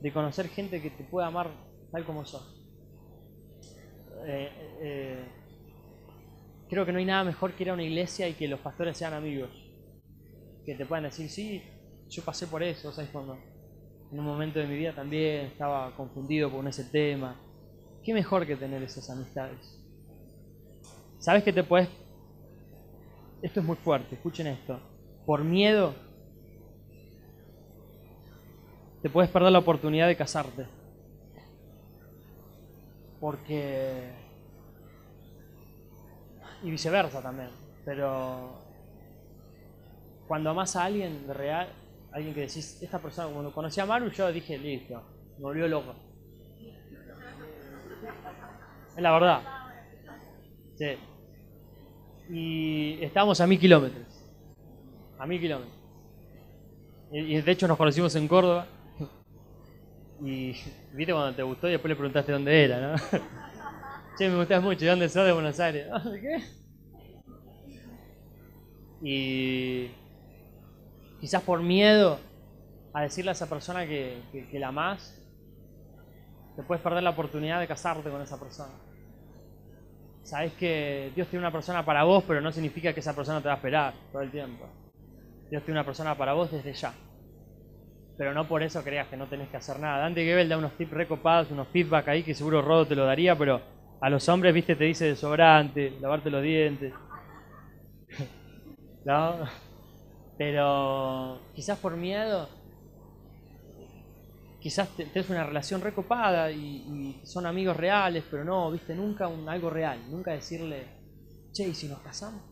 [0.00, 1.50] de conocer gente que te pueda amar
[1.90, 2.57] tal como sos.
[4.26, 4.50] Eh,
[4.80, 5.24] eh,
[6.68, 8.96] creo que no hay nada mejor que ir a una iglesia y que los pastores
[8.96, 9.50] sean amigos.
[10.64, 11.62] Que te puedan decir, sí,
[12.08, 13.10] yo pasé por eso, ¿sabes?
[13.10, 13.38] Cuando
[14.10, 17.36] en un momento de mi vida también estaba confundido con ese tema.
[18.02, 19.78] Qué mejor que tener esas amistades.
[21.18, 21.88] ¿Sabes que te puedes...
[23.42, 24.80] Esto es muy fuerte, escuchen esto.
[25.26, 25.94] Por miedo
[29.02, 30.66] te puedes perder la oportunidad de casarte.
[33.20, 34.10] Porque...
[36.62, 37.50] Y viceversa también.
[37.84, 38.58] Pero
[40.26, 41.72] cuando amas a alguien de real,
[42.12, 45.02] alguien que decís, esta persona, cuando conocí a Maru, yo dije, listo,
[45.38, 45.94] me volvió loco.
[48.96, 49.42] Es la verdad.
[50.76, 50.96] Sí.
[52.30, 54.06] Y estábamos a mil kilómetros.
[55.18, 55.74] A mil kilómetros.
[57.10, 58.66] Y de hecho nos conocimos en Córdoba.
[60.20, 60.52] Y
[60.94, 62.96] viste cuando te gustó y después le preguntaste dónde era, ¿no?
[64.18, 65.24] che, me gustas mucho, ¿de dónde sos?
[65.24, 65.86] De Buenos Aires.
[66.04, 66.42] ¿De qué?
[69.00, 69.90] Y
[71.20, 72.18] quizás por miedo
[72.92, 75.14] a decirle a esa persona que, que, la amás,
[76.56, 78.74] te puedes perder la oportunidad de casarte con esa persona.
[80.24, 83.46] Sabes que Dios tiene una persona para vos, pero no significa que esa persona te
[83.46, 84.66] va a esperar todo el tiempo.
[85.48, 86.92] Dios tiene una persona para vos desde ya
[88.18, 90.00] pero no por eso creas que no tenés que hacer nada.
[90.00, 93.38] Dante Gebel da unos tips recopados, unos feedback ahí que seguro Rodo te lo daría,
[93.38, 93.60] pero
[94.00, 96.92] a los hombres, viste, te dice desobrante, lavarte los dientes.
[99.04, 99.36] ¿No?
[100.36, 102.48] Pero quizás por miedo,
[104.60, 109.70] quizás tenés una relación recopada y, son amigos reales, pero no, viste, nunca un, algo
[109.70, 110.86] real, nunca decirle,
[111.52, 112.42] che, ¿y si nos casamos?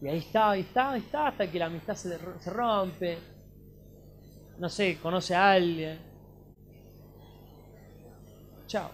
[0.00, 3.18] Y ahí está, ahí está, ahí está, hasta que la amistad se, se rompe,
[4.60, 5.98] no sé, conoce a alguien.
[8.66, 8.90] Chao.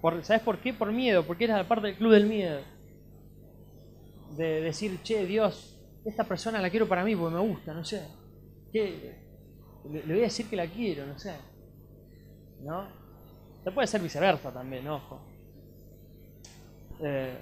[0.00, 0.72] Por, ¿Sabes por qué?
[0.72, 2.60] Por miedo, porque eres la parte del club del miedo.
[4.36, 8.06] De decir, che, Dios, esta persona la quiero para mí porque me gusta, no sé.
[8.72, 9.16] ¿Qué?
[9.90, 11.34] Le, voy a decir que la quiero, no sé.
[12.62, 12.86] ¿No?
[13.64, 15.26] Se puede ser viceversa también, ojo.
[17.02, 17.36] Eh,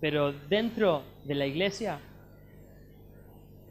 [0.00, 1.98] pero dentro de la iglesia,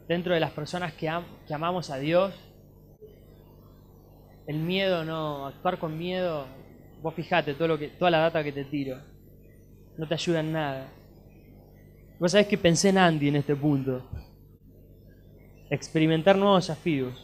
[0.06, 1.10] dentro de las personas que,
[1.46, 2.34] que amamos a Dios,
[4.46, 6.46] el miedo no, actuar con miedo,
[7.00, 8.98] vos fijate todo lo que, toda la data que te tiro,
[9.96, 10.92] no te ayuda en nada.
[12.18, 14.02] Vos sabés que pensé en Andy en este punto.
[15.70, 17.14] Experimentar nuevos desafíos.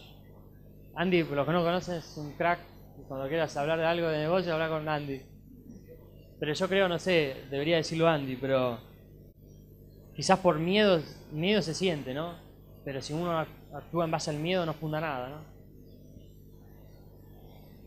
[0.94, 2.60] Andy, por los que no conocen, es un crack.
[3.06, 5.22] Cuando quieras hablar de algo de negocio, habla con Andy.
[6.38, 8.78] Pero yo creo, no sé, debería decirlo Andy, pero
[10.14, 11.00] quizás por miedo,
[11.32, 12.34] miedo se siente, ¿no?
[12.84, 15.59] Pero si uno actúa en base al miedo, no funda nada, ¿no?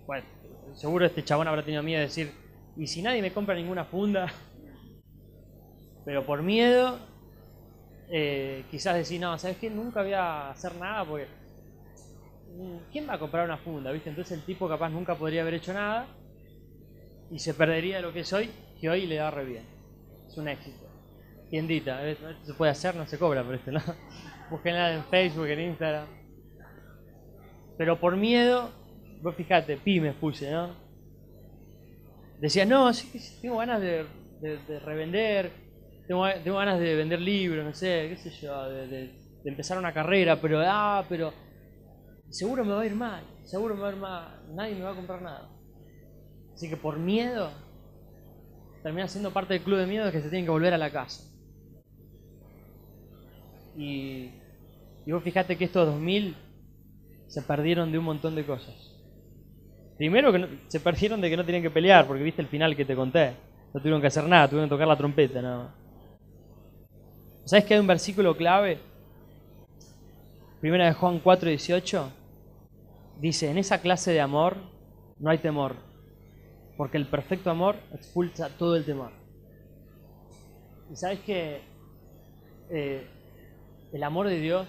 [0.06, 0.26] Bueno,
[0.74, 2.32] seguro este chabón habrá tenido miedo de decir,
[2.76, 4.32] ¿y si nadie me compra ninguna funda?
[6.06, 7.00] Pero por miedo,
[8.10, 9.70] eh, quizás decir, no, ¿sabes qué?
[9.70, 11.28] Nunca voy a hacer nada porque...
[12.58, 13.92] mm, ¿Quién va a comprar una funda?
[13.92, 14.10] ¿Viste?
[14.10, 16.08] Entonces el tipo capaz nunca podría haber hecho nada
[17.32, 19.66] y se perdería de lo que es hoy, que hoy le da re bien.
[20.28, 20.86] Es un éxito.
[21.50, 22.02] Tiendita,
[22.44, 23.82] se puede hacer, no se cobra por esto, ¿no?
[24.50, 26.08] Búsquenla en Facebook, en Instagram.
[27.78, 28.72] Pero por miedo,
[29.24, 30.66] vos fijate, pymes puse, ¿no?
[32.38, 33.10] Decía, no, sí,
[33.42, 34.06] tengo ganas de,
[34.42, 35.52] de- de revender,
[36.08, 39.12] tengo, tengo ganas de vender libros, no sé, qué sé yo, de
[39.46, 41.34] empezar una carrera, pero, ah, pero
[42.30, 44.92] seguro me va a ir mal, seguro me va a ir mal, nadie me va
[44.92, 45.50] a comprar nada.
[46.54, 47.52] Así que por miedo,
[48.84, 51.24] termina siendo parte del club de miedo que se tienen que volver a la casa.
[53.76, 54.32] Y,
[55.06, 56.36] y vos fijate que estos 2000
[57.28, 58.93] se perdieron de un montón de cosas.
[59.98, 62.76] Primero que no- se perdieron de que no tenían que pelear, porque viste el final
[62.76, 63.34] que te conté.
[63.74, 65.74] No tuvieron que hacer nada, tuvieron que tocar la trompeta nada más.
[67.46, 68.80] ¿Sabes que hay un versículo clave?
[70.62, 72.10] Primera de Juan 4, 18.
[73.20, 74.58] Dice, en esa clase de amor
[75.20, 75.76] no hay temor,
[76.78, 79.12] porque el perfecto amor expulsa todo el temor.
[80.92, 81.62] Y sabes que
[82.70, 83.08] eh,
[83.92, 84.68] el amor de Dios,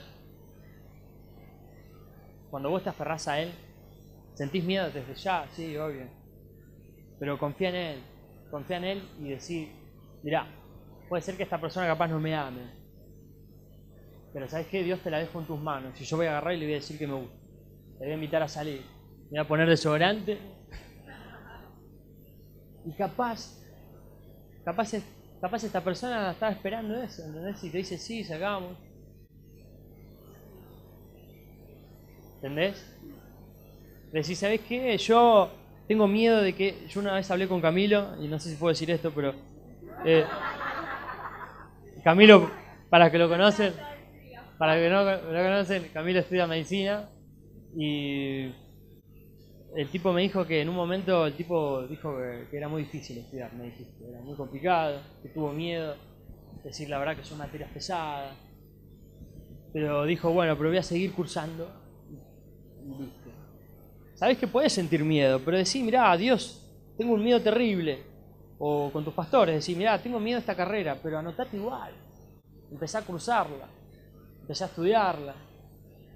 [2.50, 3.52] cuando vos te aferrás a Él,
[4.34, 6.06] sentís miedo desde ya, sí, obvio.
[7.18, 8.02] Pero confía en Él,
[8.50, 9.68] confía en Él y decir,
[10.22, 10.46] mirá,
[11.08, 12.84] puede ser que esta persona capaz no me ame.
[14.32, 16.54] Pero sabes que Dios te la dejo en tus manos y yo voy a agarrar
[16.54, 17.36] y le voy a decir que me gusta.
[18.00, 18.82] Le voy a invitar a salir.
[19.30, 20.38] Me voy a poner desodorante.
[22.84, 23.62] Y capaz,
[24.64, 24.92] capaz,
[25.40, 27.62] capaz esta persona estaba esperando eso, ¿entendés?
[27.62, 28.76] Y te dice, sí, sacamos.
[32.36, 32.94] ¿Entendés?
[34.14, 34.96] Decís, ¿sabés qué?
[34.98, 35.50] Yo
[35.88, 36.86] tengo miedo de que...
[36.88, 39.34] Yo una vez hablé con Camilo, y no sé si puedo decir esto, pero...
[40.04, 40.24] eh,
[42.04, 42.50] Camilo,
[42.90, 43.72] para que lo conocen,
[44.58, 47.08] para que no lo conocen, Camilo estudia medicina
[47.76, 48.52] y
[49.74, 52.82] el tipo me dijo que en un momento el tipo dijo que, que era muy
[52.82, 55.96] difícil estudiar, me dijiste, era muy complicado, que tuvo miedo,
[56.62, 58.32] decir la verdad que son materias pesadas,
[59.72, 61.68] pero dijo, bueno, pero voy a seguir cursando
[62.84, 63.23] y listo.
[64.24, 68.02] Sabes que puedes sentir miedo, pero decir, mirá, Dios, tengo un miedo terrible.
[68.58, 71.92] O con tus pastores, decir, mirá, tengo miedo a esta carrera, pero anotate igual.
[72.72, 73.68] Empezá a cursarla,
[74.40, 75.34] empezá a estudiarla.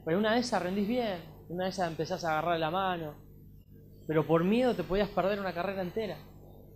[0.07, 1.19] Pero una de esas rendís bien,
[1.51, 3.13] una de esas empezás a agarrar la mano.
[4.07, 6.17] Pero por miedo te podías perder una carrera entera.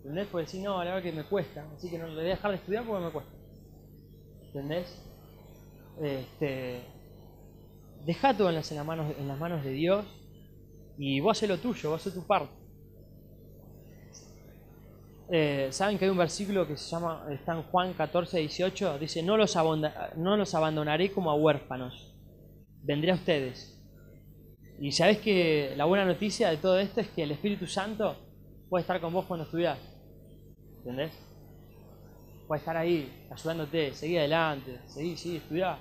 [0.01, 0.27] ¿Entendés?
[0.31, 2.51] Porque decir, no, la verdad que me cuesta, así que no le voy a dejar
[2.51, 3.33] de estudiar porque me cuesta.
[4.49, 5.03] ¿Entendés?
[5.99, 6.83] Este,
[8.05, 10.05] deja todo en manos, en las manos de Dios
[11.05, 12.55] y vos haces lo tuyo, vos haces tu parte.
[15.33, 19.21] Eh, Saben que hay un versículo que se llama, está en Juan 14, 18, dice,
[19.21, 19.57] no los,
[20.17, 22.15] no los abandonaré como a huérfanos,
[22.85, 23.77] vendré a ustedes.
[24.79, 28.17] Y sabés que la buena noticia de todo esto es que el Espíritu Santo
[28.69, 29.81] puede estar con vos cuando estudiás.
[30.79, 31.11] ¿Entendés?
[32.47, 35.81] Puede estar ahí, ayudándote, seguí adelante, seguí, sí, estudiá.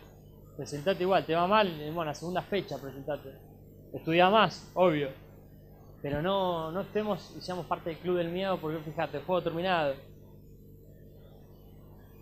[0.58, 3.51] Presentate igual, te va mal, bueno, la segunda fecha presentate.
[3.93, 5.10] Estudiá más, obvio.
[6.01, 9.95] Pero no, no estemos y seamos parte del club del miedo porque fíjate, juego terminado.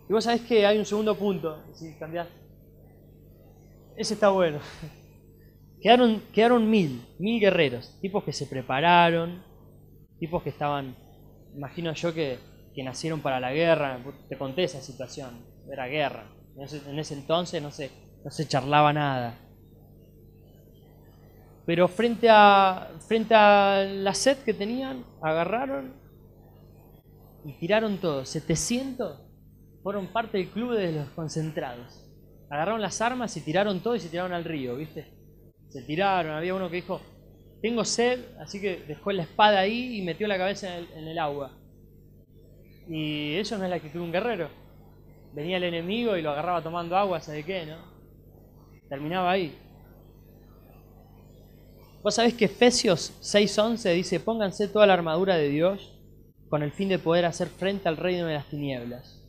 [0.08, 2.28] Y vos sabés que hay un segundo punto, si cambiás.
[3.96, 4.58] Ese está bueno.
[5.80, 9.42] Quedaron, quedaron mil, mil guerreros, tipos que se prepararon,
[10.18, 10.94] tipos que estaban,
[11.56, 12.38] imagino yo que,
[12.74, 13.98] que nacieron para la guerra,
[14.28, 15.42] te conté esa situación,
[15.72, 16.26] era guerra.
[16.54, 17.90] En ese, en ese entonces no se,
[18.22, 19.38] no se charlaba nada.
[21.66, 25.94] Pero frente a, frente a la sed que tenían, agarraron
[27.44, 28.24] y tiraron todo.
[28.24, 29.20] 700
[29.82, 32.06] fueron parte del club de los concentrados.
[32.50, 35.06] Agarraron las armas y tiraron todo y se tiraron al río, ¿viste?
[35.68, 37.00] Se tiraron, había uno que dijo,
[37.62, 41.52] tengo sed, así que dejó la espada ahí y metió la cabeza en el, agua.
[42.88, 44.48] Y eso no es la actitud de un guerrero.
[45.32, 47.76] Venía el enemigo y lo agarraba tomando agua, ¿sabe qué, no?
[48.88, 49.56] Terminaba ahí.
[52.02, 55.98] Vos sabés que Efesios 6:11 dice, pónganse toda la armadura de Dios
[56.48, 59.22] con el fin de poder hacer frente al reino de las tinieblas.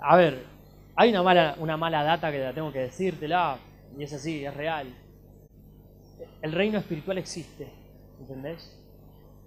[0.00, 0.44] A ver,
[0.94, 3.58] hay una mala, una mala data que la tengo que decírtela,
[3.98, 4.86] y es así, es real.
[6.42, 7.72] El reino espiritual existe,
[8.20, 8.78] ¿entendés?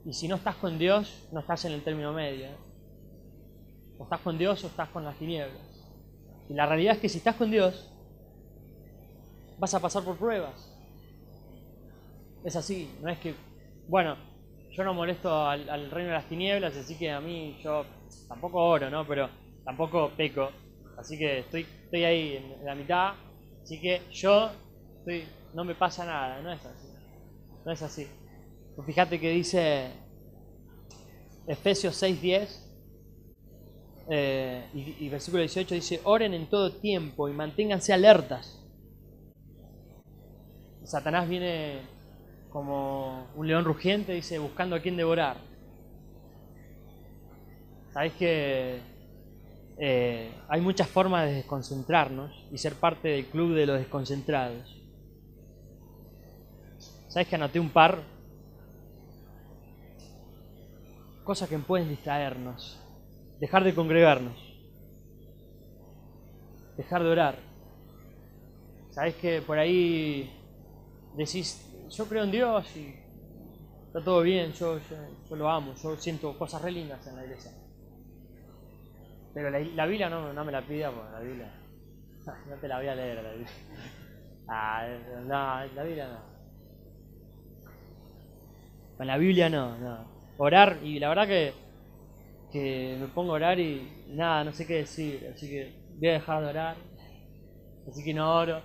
[0.06, 2.48] Y si no estás con Dios, no estás en el término medio.
[4.00, 5.86] O estás con Dios o estás con las tinieblas.
[6.50, 7.94] Y la realidad es que si estás con Dios,
[9.60, 10.74] vas a pasar por pruebas.
[12.44, 13.36] Es así, no es que,
[13.88, 14.16] bueno,
[14.72, 17.86] yo no molesto al, reino de las tinieblas, así que a mí yo
[18.28, 19.06] tampoco oro, ¿no?
[19.06, 19.30] Pero
[19.66, 20.50] tampoco peco.
[20.98, 23.14] Así que estoy, estoy ahí en la mitad.
[23.62, 24.50] Así que yo
[25.00, 26.88] estoy, no me pasa nada, no es así.
[27.66, 28.08] No es así.
[28.76, 29.92] Pues fíjate que dice
[31.46, 32.48] Efesios 6.10
[34.12, 38.59] eh, y, y versículo 18 dice, oren en todo tiempo y manténganse alertas.
[40.90, 41.82] Satanás viene
[42.50, 45.38] como un león rugiente, dice, buscando a quien devorar.
[47.94, 48.80] Sabéis que
[49.78, 54.84] eh, hay muchas formas de desconcentrarnos y ser parte del club de los desconcentrados.
[57.08, 58.00] ¿Sabes que anoté un par?
[61.24, 62.80] Cosas que pueden distraernos.
[63.40, 64.40] Dejar de congregarnos.
[66.78, 67.36] Dejar de orar.
[68.90, 70.36] ¿Sabes que por ahí
[71.16, 72.96] decís, yo creo en Dios y
[73.88, 74.96] está todo bien, yo, yo,
[75.30, 77.52] yo lo amo, yo siento cosas re lindas en la iglesia.
[79.34, 81.54] Pero la, Biblia no, no, me la pida porque la Biblia
[82.50, 83.50] no te la voy a leer la Biblia.
[84.48, 84.88] Ah,
[85.26, 86.40] no, la Biblia no.
[88.98, 90.20] Con la Biblia no, no.
[90.38, 91.54] Orar, y la verdad que,
[92.52, 96.14] que me pongo a orar y nada, no sé qué decir, así que voy a
[96.14, 96.76] dejar de orar.
[97.88, 98.62] Así que no oro.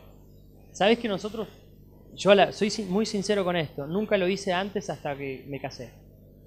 [0.72, 1.48] ¿Sabés que nosotros
[2.16, 5.92] yo soy muy sincero con esto, nunca lo hice antes hasta que me casé.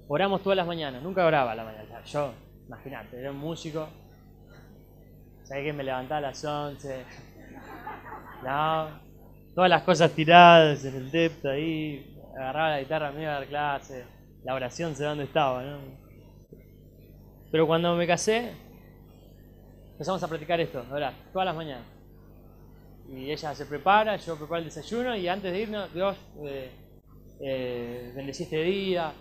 [0.08, 2.02] Oramos todas las mañanas, nunca oraba a la mañana.
[2.04, 2.32] Yo,
[2.66, 3.88] imagínate, era un músico.
[5.44, 7.04] ¿Sabes que me levantaba a las 11?
[8.44, 8.88] No,
[9.54, 13.48] todas las cosas tiradas en el depto ahí, agarraba la guitarra, me iba a dar
[13.48, 14.04] clase,
[14.44, 15.78] la oración sé dónde estaba, ¿no?
[17.50, 18.52] Pero cuando me casé,
[19.92, 21.97] empezamos a practicar esto, orar, todas las mañanas
[23.10, 26.70] y ella se prepara, yo preparo el desayuno y antes de irnos, Dios, eh,
[27.40, 29.12] eh, este día,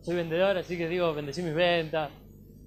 [0.00, 2.10] soy vendedor, así que digo, bendecí mis ventas,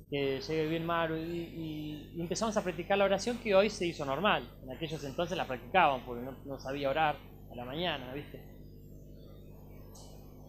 [0.09, 4.43] que llegue bien Maru, y, empezamos a practicar la oración que hoy se hizo normal,
[4.63, 7.15] en aquellos entonces la practicaban porque no, sabía orar
[7.51, 8.43] a la mañana, ¿viste?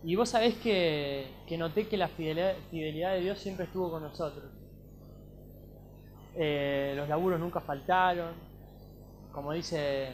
[0.02, 4.02] Y vos sabés que, que noté que la fidelidad, fidelidad, de Dios siempre estuvo con
[4.02, 4.50] nosotros.
[6.36, 8.49] Eh, los laburos nunca faltaron,
[9.32, 10.12] como dice,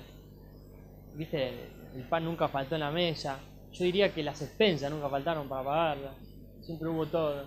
[1.15, 3.39] viste, el pan nunca faltó en la mesa.
[3.73, 6.15] Yo diría que las expensas nunca faltaron para pagarlas.
[6.61, 7.45] Siempre hubo todo.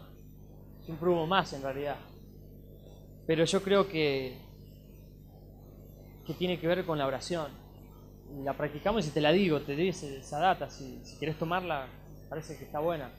[0.84, 1.98] Siempre hubo más en realidad.
[3.28, 4.38] Pero yo creo que,
[6.26, 7.52] que tiene que ver con la oración.
[8.44, 10.70] La practicamos y te la digo, te doy esa data.
[10.70, 11.88] Si, si querés tomarla,
[12.28, 13.12] parece que está buena.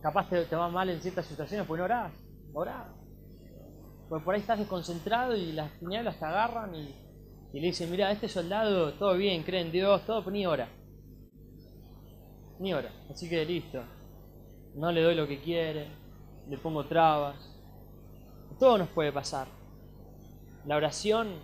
[0.00, 2.12] Capaz te, te va mal en ciertas situaciones, pues no orás.
[2.52, 2.92] Orá.
[4.08, 7.01] Porque por ahí estás desconcentrado y las tinieblas te agarran y
[7.52, 10.68] y le dice, mira, este soldado, todo bien, cree en Dios, todo, ni hora.
[12.58, 12.90] Ni hora.
[13.10, 13.82] Así que listo.
[14.74, 15.88] No le doy lo que quiere,
[16.48, 17.36] le pongo trabas.
[18.58, 19.48] Todo nos puede pasar.
[20.64, 21.34] La oración,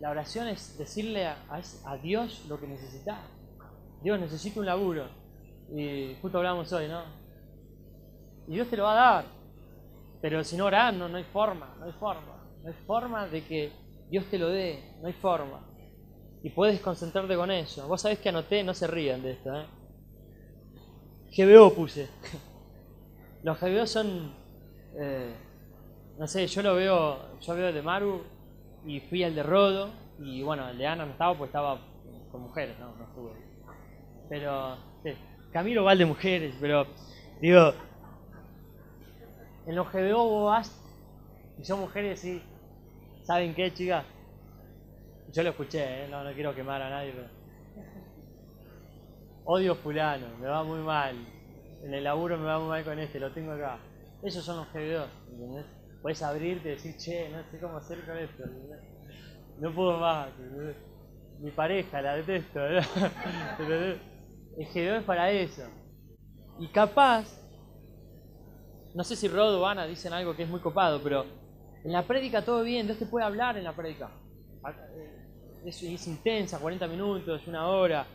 [0.00, 3.18] la oración es decirle a, Dios lo que necesitas.
[4.02, 5.08] Dios, necesito un laburo.
[5.74, 7.02] Y justo hablamos hoy, ¿no?
[8.46, 9.24] Y Dios te lo va a dar.
[10.20, 12.36] Pero si no orás, no, no hay forma, no hay forma.
[12.62, 15.60] No hay forma de que Dios te lo dé, no hay forma.
[16.42, 17.88] Y puedes concentrarte con eso.
[17.88, 19.66] Vos sabés que anoté, no se rían de esto, ¿eh?
[21.36, 22.08] GBO puse.
[23.42, 24.34] Los GBO son,
[24.98, 25.34] eh,
[26.18, 28.22] no sé, yo lo veo, yo veo el de Maru
[28.86, 31.78] y fui al de Rodo y bueno, el de Ana no estaba porque estaba
[32.30, 33.32] con mujeres, no, no estuve.
[34.28, 34.76] Pero,
[35.52, 36.86] Camilo va al de mujeres, pero
[37.40, 37.72] digo,
[39.66, 40.80] en los GBO vos vas
[41.58, 42.42] y son mujeres y
[43.24, 44.04] ¿Saben qué, chicas?
[45.32, 46.08] Yo lo escuché, ¿eh?
[46.08, 47.28] no, no quiero quemar a nadie, pero...
[49.46, 51.16] Odio fulano, me va muy mal.
[51.82, 53.78] En el laburo me va muy mal con este, lo tengo acá.
[54.22, 55.66] Esos son los GBO, ¿entendés?
[56.02, 58.44] Puedes abrirte y decir, che, no sé cómo hacer con esto.
[59.58, 60.28] No puedo más.
[61.40, 62.60] Mi pareja, la detesto.
[64.58, 65.62] El GBO es para eso.
[66.58, 67.26] Y capaz,
[68.94, 71.43] no sé si Rod o Ana dicen algo que es muy copado, pero
[71.84, 74.10] en la prédica todo bien, Dios te puede hablar en la prédica.
[75.66, 78.06] es, es intensa, 40 minutos, una hora,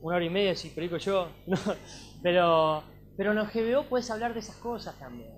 [0.00, 1.28] una hora y media si predico yo.
[2.22, 2.82] pero,
[3.16, 5.30] pero en los GBO puedes hablar de esas cosas también.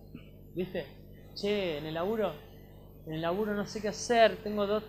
[0.54, 0.86] ¿Viste?
[1.34, 2.32] Che, en el laburo,
[3.06, 4.82] en el laburo no sé qué hacer, tengo dos,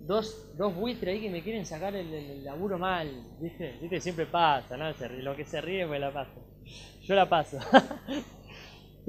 [0.00, 3.08] dos, dos buitres ahí que me quieren sacar el, laburo mal.
[3.40, 3.78] ¿Viste?
[3.80, 4.00] ¿Viste?
[4.00, 4.92] Siempre pasa, ¿no?
[5.22, 6.46] lo que se ríe me la paso.
[7.02, 7.58] Yo la paso.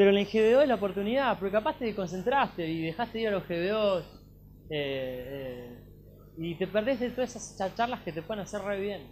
[0.01, 3.27] pero en el GBO es la oportunidad, porque capaz te concentraste y dejaste de ir
[3.27, 4.03] a los GBOs.
[4.67, 5.79] Eh, eh,
[6.39, 9.03] y te perdés de todas esas charlas que te pueden hacer re bien.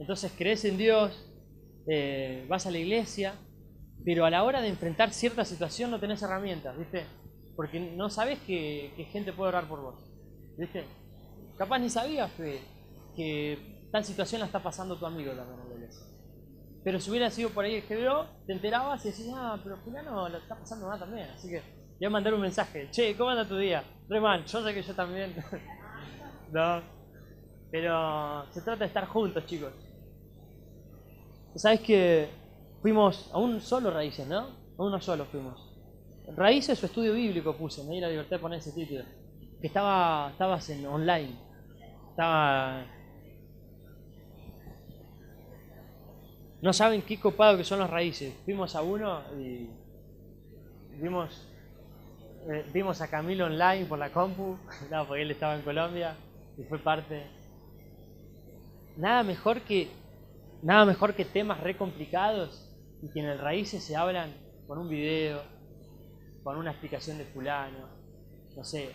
[0.00, 1.32] Entonces crees en Dios,
[1.88, 3.34] eh, vas a la iglesia,
[4.04, 7.04] pero a la hora de enfrentar cierta situación no tenés herramientas, ¿viste?
[7.54, 9.94] Porque no sabes que, gente puede orar por vos,
[10.58, 10.86] ¿viste?
[11.56, 12.32] Capaz ni sabías
[13.14, 15.65] que, tal situación la está pasando tu amigo también.
[16.86, 20.28] Pero si hubiera sido por ahí el veo, te enterabas y decías, ah, pero no
[20.28, 21.28] lo está pasando mal también.
[21.34, 21.60] Así que
[21.98, 23.82] voy a mandar un mensaje, che, ¿cómo anda tu día?
[24.08, 25.34] Re mal, yo sé que yo también.
[26.52, 26.80] no.
[27.72, 29.72] Pero se trata de estar juntos, chicos.
[31.56, 32.28] Sabes que
[32.82, 34.42] fuimos a un solo Raíces, ¿no?
[34.78, 35.76] A uno solo fuimos.
[36.36, 39.02] Raíces o estudio bíblico puse, me di la libertad de poner ese título.
[39.60, 41.34] Que estaba, estabas en online.
[42.10, 42.86] Estaba.
[46.62, 48.34] No saben qué copado que son los raíces.
[48.44, 49.68] Fuimos a uno y
[51.00, 51.48] vimos,
[52.50, 54.56] eh, vimos a Camilo online por la compu,
[55.06, 56.16] porque él estaba en Colombia
[56.58, 57.26] y fue parte.
[58.96, 59.90] Nada mejor que
[60.62, 62.68] Nada mejor que temas re complicados
[63.02, 64.34] y que en el raíces se hablan
[64.66, 65.42] con un video,
[66.42, 67.88] con una explicación de fulano,
[68.56, 68.90] no sé,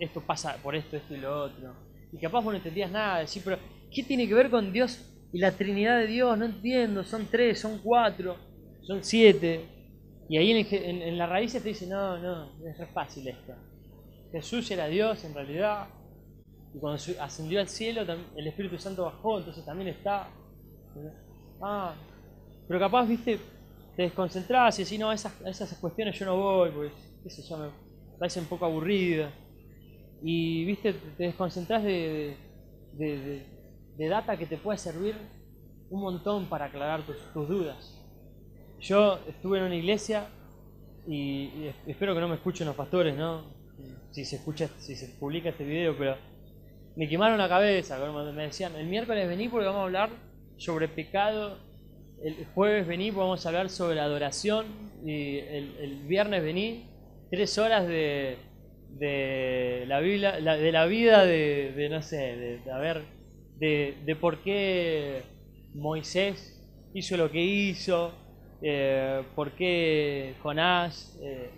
[0.00, 1.74] esto pasa por esto, esto y lo otro.
[2.10, 3.58] Y capaz vos no entendías nada, decir, pero
[3.94, 6.36] ¿qué tiene que ver con Dios y la Trinidad de Dios?
[6.38, 8.36] No entiendo, son tres, son cuatro,
[8.82, 9.64] son siete.
[10.28, 13.52] Y ahí en, las raíces te dicen, no, no, es fácil esto.
[14.30, 15.88] Jesús era Dios en realidad,
[16.74, 18.02] y cuando ascendió al cielo
[18.34, 20.28] el Espíritu Santo bajó, entonces también está.
[21.60, 21.94] Ah,
[22.66, 23.38] pero capaz, viste,
[23.96, 26.92] te desconcentrás y decís, no, esas, esas cuestiones yo no voy, pues,
[27.24, 27.70] eso ya me
[28.18, 29.28] parece un poco aburrido.
[30.22, 32.36] Y, viste, te desconcentrás de,
[32.94, 33.44] de,
[33.98, 35.14] data que te puede servir
[35.90, 37.16] un montón para aclarar tus,
[37.48, 37.98] dudas.
[38.80, 40.26] Yo estuve en una iglesia
[41.06, 43.44] y, espero que no me escuchen los pastores, ¿no?
[44.10, 46.16] Si se escucha, si se publica este video, pero
[46.96, 47.98] me quemaron la cabeza,
[48.34, 50.10] me decían, el miércoles vení porque vamos a hablar
[50.56, 51.58] sobre pecado.
[52.22, 54.66] El jueves vení, vamos a hablar sobre adoración.
[55.04, 56.86] Y el, viernes vení,
[57.30, 58.36] tres horas de,
[58.90, 62.16] de la, Biblia, de la vida de, no sé,
[62.64, 63.02] de, a ver,
[63.62, 65.22] de, por qué
[65.74, 66.60] Moisés
[66.94, 68.12] hizo lo que hizo,
[68.60, 71.50] eh, por qué Jonás eh,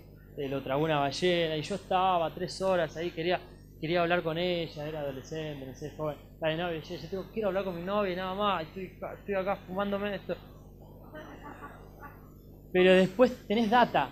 [0.48, 1.56] lo tragó una ballena.
[1.56, 3.40] Y yo estaba tres horas ahí, quería
[3.80, 6.16] quería hablar con ella, era adolescente, no sé, joven.
[6.40, 10.14] Dale, novia, yo, quiero hablar con mi novia y nada más, estoy, estoy acá fumándome
[10.14, 10.34] esto.
[12.72, 14.10] Pero después tenés data,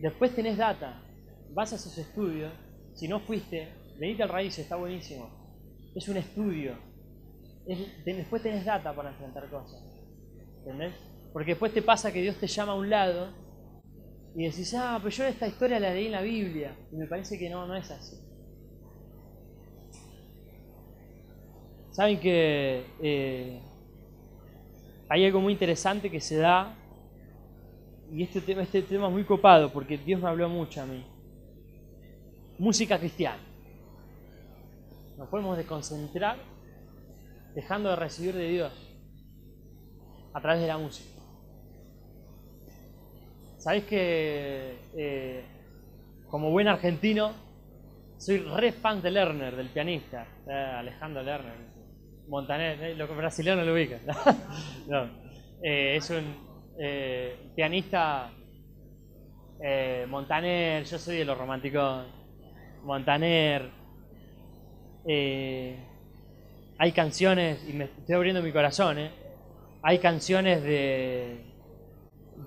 [0.00, 1.02] después tenés data,
[1.50, 2.52] vas a esos estudios,
[2.94, 5.28] si no fuiste, venite al raíz, está buenísimo.
[5.94, 6.91] Es un estudio.
[8.04, 9.82] Después tenés data para enfrentar cosas.
[10.58, 10.94] ¿Entendés?
[11.32, 13.30] Porque después te pasa que Dios te llama a un lado
[14.34, 16.76] y decís, ah, pero yo esta historia la leí en la Biblia.
[16.90, 18.16] Y me parece que no, no es así.
[21.90, 23.60] Saben que eh,
[25.08, 26.74] hay algo muy interesante que se da,
[28.10, 31.04] y este tema, este tema es muy copado porque Dios me habló mucho a mí.
[32.58, 33.42] Música cristiana.
[35.16, 36.36] Nos podemos desconcentrar
[37.54, 38.72] dejando de recibir de Dios
[40.32, 41.20] a través de la música.
[43.58, 45.44] Sabéis que eh,
[46.28, 47.32] como buen argentino
[48.18, 51.54] soy re fan de Lerner, del pianista, eh, Alejandro Lerner.
[52.28, 52.94] Montaner, ¿eh?
[52.94, 54.00] los brasileños lo ubican.
[54.88, 55.04] no.
[55.62, 56.52] Eh, es un
[57.54, 58.30] pianista
[60.08, 62.04] Montaner, yo soy de los románticos.
[62.82, 63.70] Montaner.
[66.82, 68.98] Hay canciones, y me estoy abriendo mi corazón,
[69.84, 71.44] hay canciones de,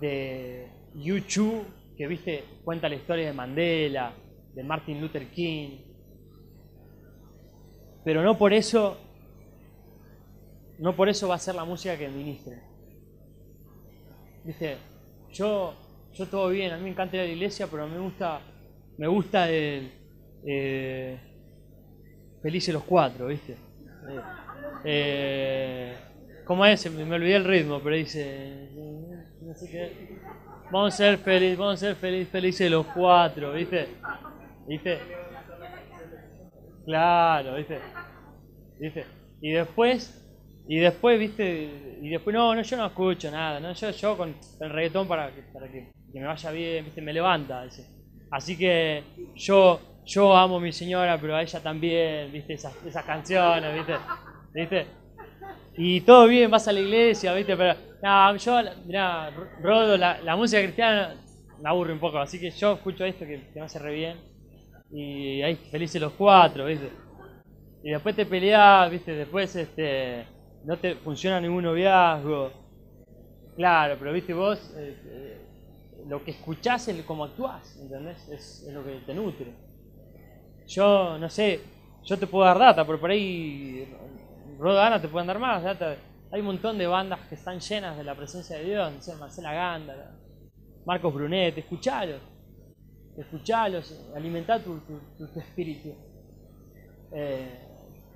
[0.01, 1.65] de YouTube
[1.95, 4.13] que viste, cuenta la historia de Mandela,
[4.53, 5.77] de Martin Luther King.
[8.03, 8.97] Pero no por eso
[10.79, 12.61] no por eso va a ser la música que ministre.
[14.43, 14.75] Viste,
[15.31, 15.75] yo,
[16.11, 18.41] yo todo bien, a mí me encanta ir a la iglesia, pero me gusta,
[18.97, 19.93] me gusta el
[20.45, 21.19] eh,
[22.41, 23.64] Felices los cuatro, ¿viste?
[24.83, 25.95] Eh,
[26.45, 26.91] ¿Cómo es?
[26.91, 28.69] Me, olvidé el ritmo, pero dice.
[29.41, 29.91] No sé.
[30.71, 33.87] Vamos a ser felices, vamos a ser felices, felices los cuatro, ¿viste?
[34.67, 34.99] ¿Viste?
[36.85, 37.79] Claro, ¿viste?
[38.79, 39.05] ¿viste?
[39.41, 40.25] Y después,
[40.67, 41.97] y después, ¿viste?
[42.01, 43.73] Y después, no, no, yo no escucho nada, ¿no?
[43.73, 47.01] Yo, yo con el reggaetón para que, para que, me vaya bien, ¿viste?
[47.01, 47.87] Me levanta, dice.
[48.31, 49.03] Así que
[49.35, 52.53] yo, yo amo a mi señora, pero a ella también, ¿viste?
[52.53, 53.93] Esas, esas canciones, ¿viste?
[54.53, 54.85] ¿Viste?
[55.77, 57.57] Y todo bien, vas a la iglesia, ¿viste?
[57.57, 59.31] Pero, no, yo, mirá,
[59.61, 61.15] Rodo, la, música cristiana
[61.59, 64.17] me aburre un poco, así que yo escucho esto que, que me hace re bien.
[64.91, 66.89] Y ahí felices los cuatro, ¿viste?
[67.83, 69.13] Y después te peleás, ¿viste?
[69.13, 70.25] Después este,
[70.63, 72.51] no te funciona ningún noviazgo.
[73.55, 74.33] Claro, pero, ¿viste?
[74.33, 75.41] Vos, eh, eh,
[76.07, 78.27] lo que escuchás es cómo actuás, ¿entendés?
[78.29, 79.64] Es lo que te nutre.
[80.67, 81.61] Yo, no sé,
[82.03, 83.87] yo te puedo dar data, pero por ahí
[84.59, 85.63] Rodana te pueden dar más.
[86.31, 90.15] Hay un montón de bandas que están llenas de la presencia de Dios, Marcela Gándara,
[90.85, 92.21] Marcos Brunet, escuchalos,
[93.17, 93.93] escuchalos,
[94.63, 95.93] tu, tu, tu espíritu.
[97.11, 97.61] Eh,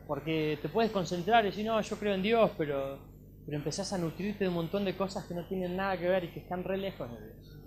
[0.08, 2.98] porque te puedes concentrar y decir, no, yo creo en Dios, pero,
[3.46, 6.24] pero empezás a nutrirte de un montón de cosas que no tienen nada que ver
[6.24, 7.60] y que están re lejos de Dios.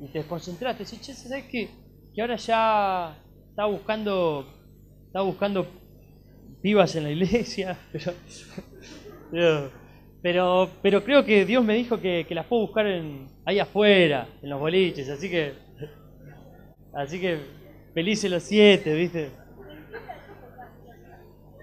[0.00, 1.70] Y te desconcentraste, decís, che, ¿sabes qué?
[2.14, 3.16] Que ahora ya
[3.56, 4.46] está buscando,
[5.06, 5.66] está buscando
[6.60, 7.78] pibas en la iglesia,
[9.30, 9.70] pero,
[10.20, 14.28] pero, pero, creo que Dios me dijo que, que, las puedo buscar en, ahí afuera,
[14.42, 15.54] en los boliches, así que,
[16.92, 17.38] así que
[17.94, 19.30] felices los siete, ¿viste?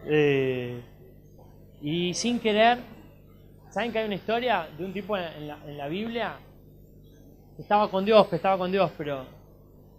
[0.08, 0.82] Eh,
[1.80, 2.80] y sin querer,
[3.70, 6.40] ¿saben que hay una historia de un tipo en la, en la Biblia
[7.60, 9.28] estaba con Dios, que estaba con Dios, pero,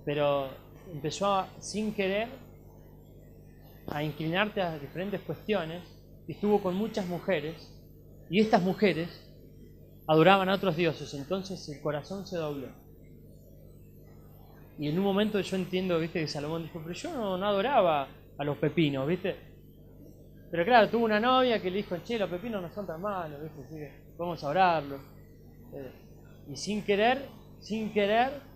[0.04, 0.63] pero
[0.94, 2.28] empezó sin querer
[3.88, 5.82] a inclinarte a diferentes cuestiones
[6.26, 7.70] y estuvo con muchas mujeres
[8.30, 9.08] y estas mujeres
[10.06, 12.68] adoraban a otros dioses, entonces el corazón se dobló.
[14.78, 18.08] Y en un momento yo entiendo, viste, que Salomón dijo, pero yo no, no adoraba
[18.38, 19.36] a los pepinos, viste.
[20.50, 23.42] Pero claro, tuvo una novia que le dijo, che, los pepinos no son tan malos,
[23.42, 25.00] viste, así que vamos a orarlos.
[25.72, 25.92] Eh,
[26.52, 27.26] y sin querer,
[27.60, 28.53] sin querer,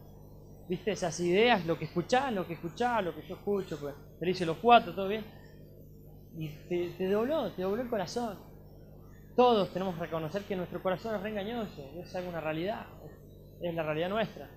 [0.68, 4.46] viste, esas ideas, lo que escuchás, lo que escuchás, lo que yo escucho, pues felices
[4.46, 5.24] los cuatro, todo bien.
[6.36, 8.38] Y te, te, dobló, te dobló el corazón.
[9.36, 12.86] Todos tenemos que reconocer que nuestro corazón es reengañoso, es alguna realidad,
[13.60, 14.50] es la realidad nuestra.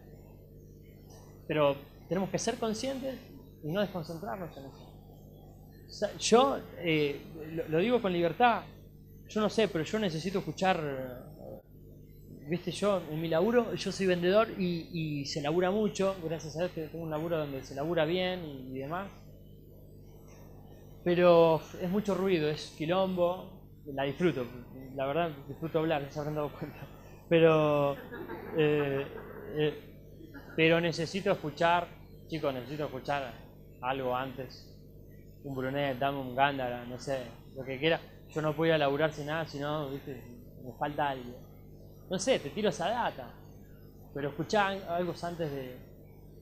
[1.47, 1.75] Pero
[2.07, 3.15] tenemos que ser conscientes
[3.63, 4.91] y no desconcentrarnos en eso.
[6.19, 7.21] Yo eh,
[7.69, 8.63] lo, digo con libertad,
[9.27, 10.77] yo no sé, pero yo necesito escuchar,
[12.47, 16.59] viste, yo en mi laburo, yo soy vendedor y, y se labura mucho, gracias a
[16.59, 19.09] Dios que tengo un laburo donde se labura bien y, demás.
[21.03, 24.45] Pero es mucho ruido, es quilombo, la disfruto,
[24.95, 26.79] la verdad disfruto hablar, se habrán dado cuenta,
[27.27, 27.95] pero,
[28.57, 29.07] eh,
[29.55, 29.73] eh,
[30.55, 31.87] pero necesito escuchar,
[32.27, 33.33] chicos, necesito escuchar
[33.81, 34.67] algo antes,
[35.43, 37.23] un Brunet, dame un Gándara, no sé,
[37.55, 40.21] lo que quiera, yo no podía laburar sin nada, sino, viste,
[40.63, 41.50] me falta algo,
[42.11, 43.33] no sé, te tiro esa data,
[44.13, 45.77] pero escuchá algo antes de,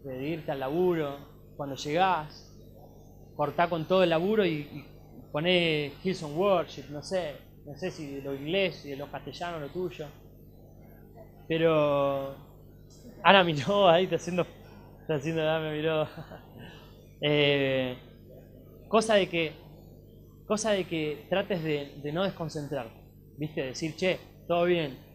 [0.03, 1.17] de irte al laburo,
[1.55, 2.51] cuando llegás,
[3.35, 4.85] cortá con todo el laburo y, y
[5.31, 7.35] poné Hillsong Worship, no sé,
[7.67, 10.07] no sé si de lo inglés y de lo castellano lo tuyo.
[11.47, 12.35] Pero
[13.23, 14.47] Ana miró ahí, está haciendo,
[15.01, 16.07] está haciendo, me miró.
[17.21, 17.95] eh,
[18.87, 19.51] cosa de que,
[20.47, 22.99] cosa de que trates de, de no desconcentrarte,
[23.37, 25.08] viste, decir, che, todo bien,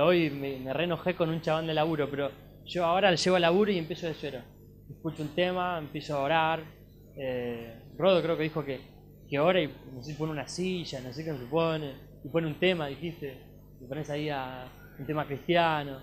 [0.00, 2.30] hoy me, me reenojé con un chabón de laburo, pero
[2.64, 4.40] yo ahora le llevo al laburo y empiezo de cero.
[4.90, 6.62] Escucho un tema, empiezo a orar,
[7.16, 8.80] eh, Rodo creo que dijo que,
[9.28, 12.46] que ahora y no sé, pone una silla, no sé qué se pone, y pone
[12.46, 13.38] un tema, dijiste,
[13.80, 14.66] y pones ahí a
[14.98, 16.00] un tema cristiano.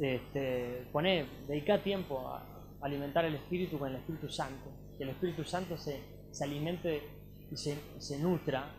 [0.00, 5.44] Este, poné, dedicá tiempo a alimentar el Espíritu con el Espíritu Santo, que el Espíritu
[5.44, 7.02] Santo se, se alimente
[7.50, 8.70] y se, se nutra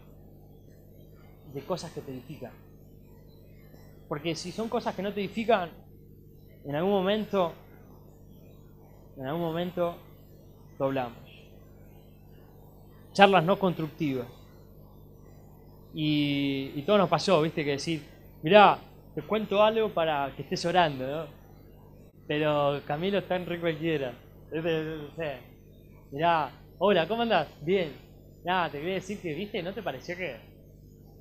[1.53, 2.51] de cosas que te edifican.
[4.12, 5.70] Porque si son cosas que no te edifican,
[6.66, 7.53] en algún momento,
[9.16, 9.95] en algún momento
[10.78, 11.18] doblamos.
[13.14, 14.28] Charlas no constructivas.
[15.93, 18.03] Y, y todo nos pasó, viste, que decir,
[18.43, 18.80] mirá,
[19.16, 21.28] te cuento algo para que estés orando, ¿no?
[22.28, 24.14] Pero Camilo está en re cualquiera.
[26.12, 27.47] Mirá, hola, ¿cómo andás?
[27.62, 27.93] Bien.
[28.43, 30.36] Nada, te quería decir que, viste, ¿no te pareció que,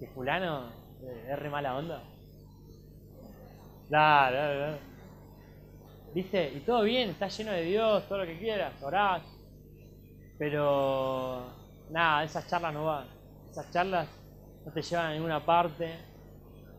[0.00, 0.72] que fulano
[1.30, 2.09] es re mala onda?
[3.90, 4.78] Claro, claro, claro.
[6.12, 6.52] ¿Viste?
[6.54, 9.22] Y todo bien, está lleno de Dios, todo lo que quieras, orás,
[10.38, 11.52] pero
[11.88, 13.06] nada, esas charlas no van.
[13.50, 14.08] Esas charlas
[14.64, 15.98] no te llevan a ninguna parte,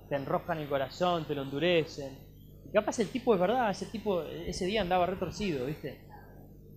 [0.09, 2.17] te enroscan el corazón, te lo endurecen.
[2.65, 5.99] Y capaz el tipo es verdad, ese tipo ese día andaba retorcido, ¿viste?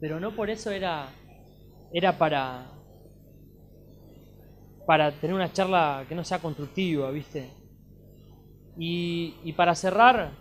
[0.01, 1.09] Pero no por eso era,
[1.93, 2.67] era para,
[4.87, 7.51] para tener una charla que no sea constructiva, ¿viste?
[8.77, 10.33] Y, para cerrar,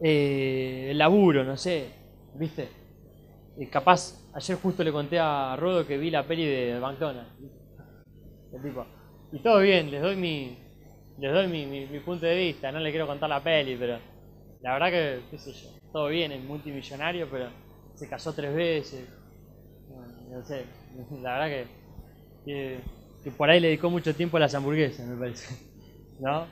[0.00, 1.88] eh, el laburo, no sé,
[2.34, 2.68] ¿viste?
[3.58, 7.30] Y capaz, ayer justo le conté a Rodo que vi la peli de McDonald's.
[8.52, 8.86] El tipo,
[9.32, 10.56] y todo bien, les doy mi,
[11.18, 13.98] les doy mi, mi, punto de vista, no le quiero contar la peli, pero
[14.60, 17.48] la verdad que, qué sé yo, todo bien, es multimillonario, pero
[17.94, 19.08] se casó tres veces.
[19.88, 20.64] No, no sé,
[21.22, 21.66] la verdad que,
[22.44, 22.78] que,
[23.24, 25.73] que por ahí le dedicó mucho tiempo a las hamburguesas, me parece.
[26.24, 26.46] ¿No?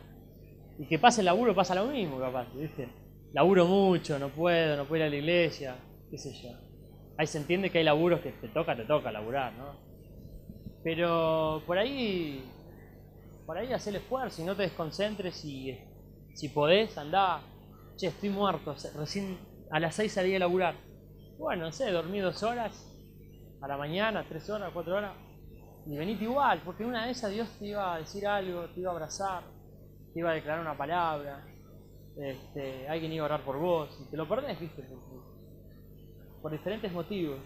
[0.79, 2.89] Y que pase el laburo pasa lo mismo, capaz, ¿viste?
[3.33, 5.77] Laburo mucho, no puedo, no puedo ir a la iglesia,
[6.11, 6.51] qué sé yo.
[7.17, 9.81] Ahí se entiende que hay laburos que te toca, te toca laburar, ¿no?
[10.85, 12.45] Pero por ahí,
[13.47, 15.79] por ahí hacer el esfuerzo y no te desconcentres y
[16.35, 17.41] si podés, andá.
[17.97, 19.39] Che, estoy muerto, recién
[19.71, 20.75] a las 6 salí a laburar.
[21.39, 22.93] Bueno, no sé, dormí dos horas,
[23.63, 25.15] a la mañana, tres horas, cuatro horas,
[25.87, 28.91] y venite igual, porque una de esas Dios te iba a decir algo, te iba
[28.91, 29.43] a abrazar,
[30.13, 31.45] te iba a declarar una palabra,
[32.17, 34.99] este, alguien iba a orar por vos, y te lo perdés, viste, por,
[36.43, 37.39] por diferentes motivos.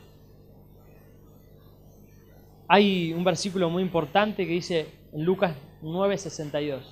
[2.69, 6.83] Hay un versículo muy importante que dice en Lucas 9:62,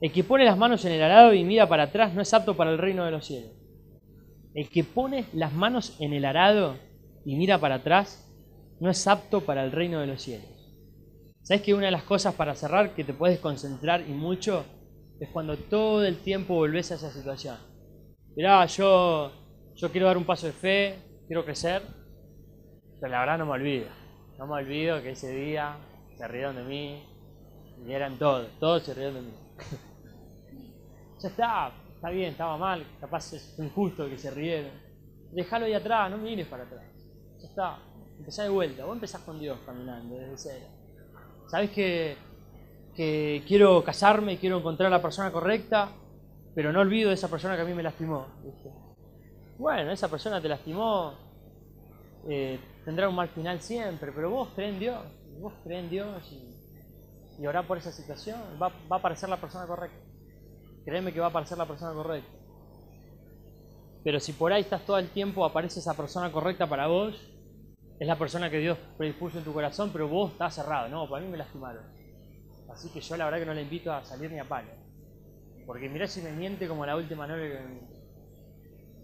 [0.00, 2.56] el que pone las manos en el arado y mira para atrás no es apto
[2.56, 3.52] para el reino de los cielos.
[4.54, 6.76] El que pone las manos en el arado
[7.24, 8.24] y mira para atrás
[8.80, 10.46] no es apto para el reino de los cielos.
[11.42, 14.64] ¿Sabes que una de las cosas para cerrar que te puedes concentrar y mucho
[15.20, 17.56] es cuando todo el tiempo volvés a esa situación?
[18.36, 19.32] Mirá, yo,
[19.74, 21.82] yo quiero dar un paso de fe, quiero crecer,
[23.00, 23.86] pero la verdad no me olvido.
[24.38, 25.76] No me olvido que ese día
[26.16, 27.02] se rieron de mí
[27.86, 29.32] y eran todos, todos se rieron de mí.
[31.20, 34.70] ya está, está bien, estaba mal, capaz es injusto que se rieron.
[35.32, 36.84] Déjalo ahí atrás, no mires para atrás.
[37.40, 37.78] Ya está,
[38.18, 38.84] empezá de vuelta.
[38.84, 40.66] Vos empezás con Dios caminando desde cero.
[41.48, 42.16] Sabés que,
[42.98, 45.92] que quiero casarme, quiero encontrar a la persona correcta,
[46.52, 48.26] pero no olvido de esa persona que a mí me lastimó.
[48.42, 48.72] ¿viste?
[49.56, 51.14] Bueno, esa persona te lastimó,
[52.28, 54.98] eh, tendrá un mal final siempre, pero vos crees en Dios,
[55.38, 59.36] vos crees en Dios y, y orá por esa situación, va, va a aparecer la
[59.36, 60.04] persona correcta.
[60.84, 62.32] Créeme que va a aparecer la persona correcta.
[64.02, 67.14] Pero si por ahí estás todo el tiempo, aparece esa persona correcta para vos,
[68.00, 70.88] es la persona que Dios predispuso en tu corazón, pero vos estás cerrado.
[70.88, 71.97] No, para mí me lastimaron.
[72.78, 74.68] Así que yo la verdad que no le invito a salir ni a palo.
[75.66, 77.80] Porque mirá si me miente como la última novia que me...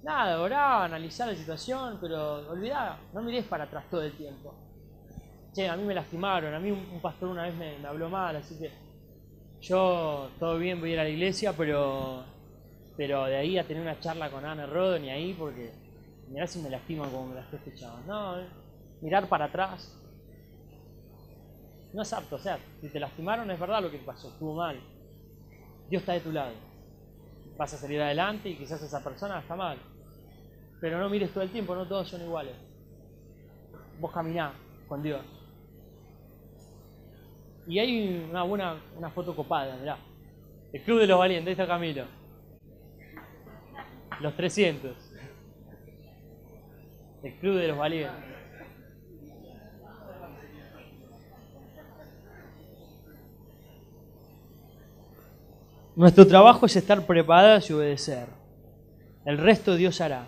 [0.04, 4.54] Nada, orá, analizar la situación, pero olvidá, no mires para atrás todo el tiempo.
[5.52, 8.56] Che, a mí me lastimaron, a mí un, pastor una vez me, habló mal, así
[8.60, 8.70] que
[9.60, 12.22] yo todo bien voy a ir a la iglesia, pero
[12.96, 15.72] pero de ahí a tener una charla con Ana Rodo ni ahí porque
[16.28, 18.06] mirá si me lastiman como me lastimó este chaval.
[18.06, 18.36] No,
[19.00, 20.00] mirar para atrás.
[21.94, 24.80] No es apto, o sea, si te lastimaron es verdad lo que pasó, estuvo mal.
[25.88, 26.52] Dios está de tu lado.
[27.56, 29.78] Vas a salir adelante y quizás esa persona está mal.
[30.80, 32.56] Pero no mires todo el tiempo, no todos son iguales.
[34.00, 34.52] Vos caminá
[34.88, 35.24] con Dios.
[37.68, 39.96] Y hay una buena una foto copada, mirá.
[40.72, 42.06] El Club de los Valientes, ahí está Camilo.
[44.20, 44.96] Los 300.
[47.22, 48.33] El Club de los Valientes.
[55.96, 58.26] Nuestro trabajo es estar preparados y obedecer.
[59.24, 60.26] El resto Dios hará.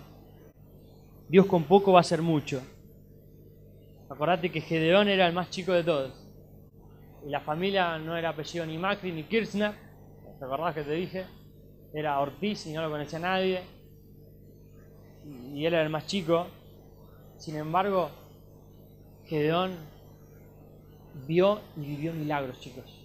[1.27, 2.61] Dios con poco va a hacer mucho.
[4.09, 6.25] Acordate que Gedeón era el más chico de todos.
[7.25, 9.73] Y la familia no era apellido ni Macri ni Kirchner.
[10.39, 11.25] ¿Te acordás que te dije?
[11.93, 13.59] Era Ortiz y no lo conocía nadie.
[15.53, 16.47] Y él era el más chico.
[17.35, 18.09] Sin embargo,
[19.25, 19.75] Gedeón
[21.27, 22.96] vio y vivió milagros, chicos.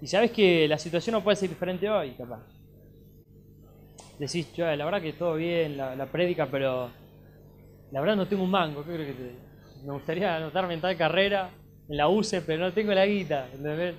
[0.00, 2.40] Y sabes que la situación no puede ser diferente hoy, capaz.
[4.18, 6.90] Decís, yo, la verdad que todo bien, la, la prédica, pero
[7.90, 8.84] la verdad no tengo un mango.
[8.84, 11.50] ¿Qué crees que te Me gustaría anotarme en tal carrera,
[11.88, 13.48] en la UCE, pero no tengo la guita.
[13.52, 13.94] ¿entendés?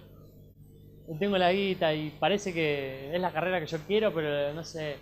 [1.07, 4.63] No tengo la guita y parece que es la carrera que yo quiero, pero no
[4.63, 4.97] sé,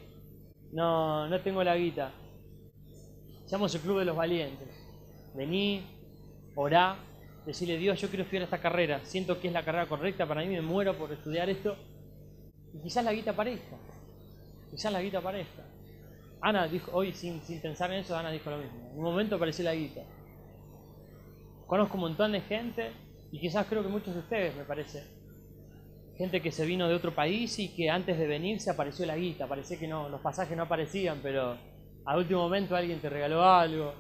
[0.72, 2.12] no, no tengo la guita.
[3.45, 4.68] Seamos el club de los valientes.
[5.36, 5.84] Vení,
[6.56, 6.97] orá,
[7.50, 10.47] decirle Dios, yo quiero estudiar esta carrera, siento que es la carrera correcta, para mí
[10.50, 11.76] me muero por estudiar esto.
[12.74, 13.76] Y quizás la guita aparezca,
[14.70, 15.64] quizás la guita aparezca.
[16.41, 18.91] Ana dijo, hoy sin, sin pensar en eso, Ana dijo lo mismo.
[18.91, 20.02] En un momento apareció la guita.
[21.66, 22.91] Conozco un montón de gente,
[23.32, 25.04] y quizás creo que muchos de ustedes, me parece,
[26.18, 29.18] gente que se vino de otro país y que antes de venir se apareció la
[29.18, 29.47] guita.
[29.47, 31.58] Parecía que no, los pasajes no aparecían, pero
[32.06, 33.93] al último momento alguien te regaló algo,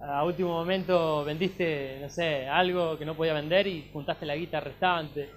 [0.00, 4.60] a último momento vendiste, no sé, algo que no podía vender y juntaste la guita
[4.60, 5.28] restante.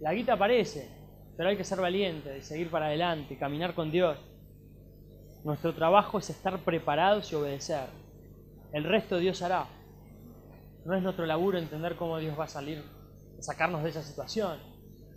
[0.00, 0.88] La guita aparece,
[1.36, 4.16] pero hay que ser valiente y seguir para adelante, caminar con Dios.
[5.44, 7.88] Nuestro trabajo es estar preparados y obedecer.
[8.72, 9.66] El resto Dios hará.
[10.84, 12.82] No es nuestro laburo entender cómo Dios va a salir,
[13.40, 14.58] sacarnos de esa situación.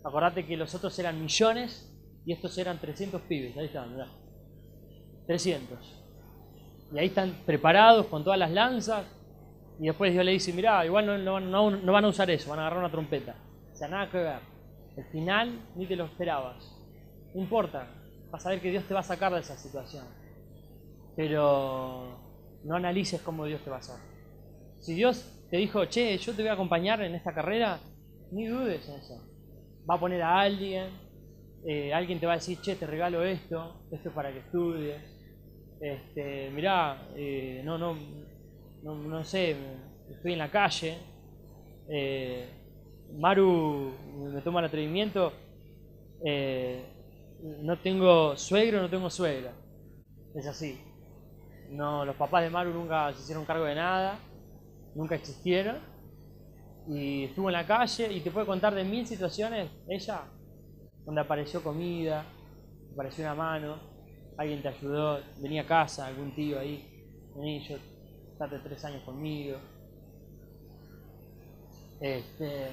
[0.03, 1.93] Acordate que los otros eran millones
[2.25, 3.55] y estos eran 300 pibes.
[3.55, 4.07] Ahí están, mirá.
[5.27, 6.02] 300.
[6.93, 9.05] Y ahí están preparados con todas las lanzas.
[9.79, 12.61] Y después Dios le dice, mirá, igual no, no, van a usar eso, van a
[12.63, 13.35] agarrar una trompeta.
[13.71, 14.39] O sea, nada que ver.
[14.95, 16.63] El final ni te lo esperabas.
[17.33, 17.87] No importa,
[18.29, 20.05] vas a ver que Dios te va a sacar de esa situación.
[21.15, 22.19] Pero
[22.63, 23.95] no analices cómo Dios te va a hacer.
[24.79, 27.79] Si Dios te dijo, che, yo te voy a acompañar en esta carrera,
[28.31, 29.15] ni dudes en eso.
[29.89, 30.89] Va a poner a alguien,
[31.65, 35.12] eh, alguien te va a decir, che, te regalo esto, esto es para que estudies.
[35.83, 37.95] Este, mirá, eh, no, no,
[38.83, 39.55] no, sé,
[40.09, 40.97] estoy en la calle.
[41.89, 42.47] Eh,
[43.19, 43.91] Maru
[44.33, 45.33] me toma el atrevimiento.
[47.61, 49.51] no tengo suegro, no tengo suegra.
[50.33, 50.79] Es así.
[51.69, 54.19] No, los papás de Maru nunca se hicieron cargo de nada
[54.95, 55.77] nunca existieron.
[56.87, 60.23] Y estuvo en la calle y te puede contar de mil situaciones, ella,
[61.05, 62.25] donde apareció comida,
[62.91, 63.77] apareció una mano,
[64.43, 66.87] alguien te ayudó, venía a casa, algún tío ahí,
[67.35, 67.77] vení, yo,
[68.31, 69.57] estate tres años conmigo.
[71.99, 72.67] Este,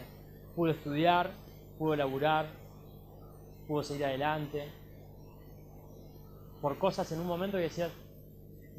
[0.54, 1.30] pudo estudiar,
[1.78, 2.46] pudo laburar,
[3.66, 4.64] pudo seguir adelante.
[6.60, 7.90] Por cosas en un momento que decías,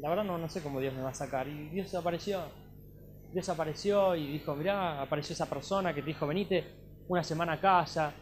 [0.00, 1.48] la verdad no, no sé cómo Dios me va a sacar.
[1.48, 2.42] Y Dios apareció
[3.32, 6.64] desapareció y dijo, mirá, apareció esa persona que te dijo, venite
[7.08, 8.12] una semana a casa,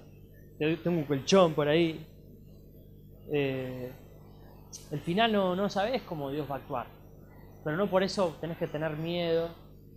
[0.58, 2.06] tengo un colchón por ahí.
[3.32, 3.92] Eh,
[4.90, 6.86] el final no, no sabes cómo Dios va a actuar,
[7.64, 9.50] pero no por eso tenés que tener miedo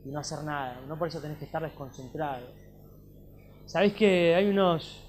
[0.06, 2.48] y no hacer nada, no por eso tenés que estar desconcentrado.
[3.66, 5.04] Sabés que hay unos,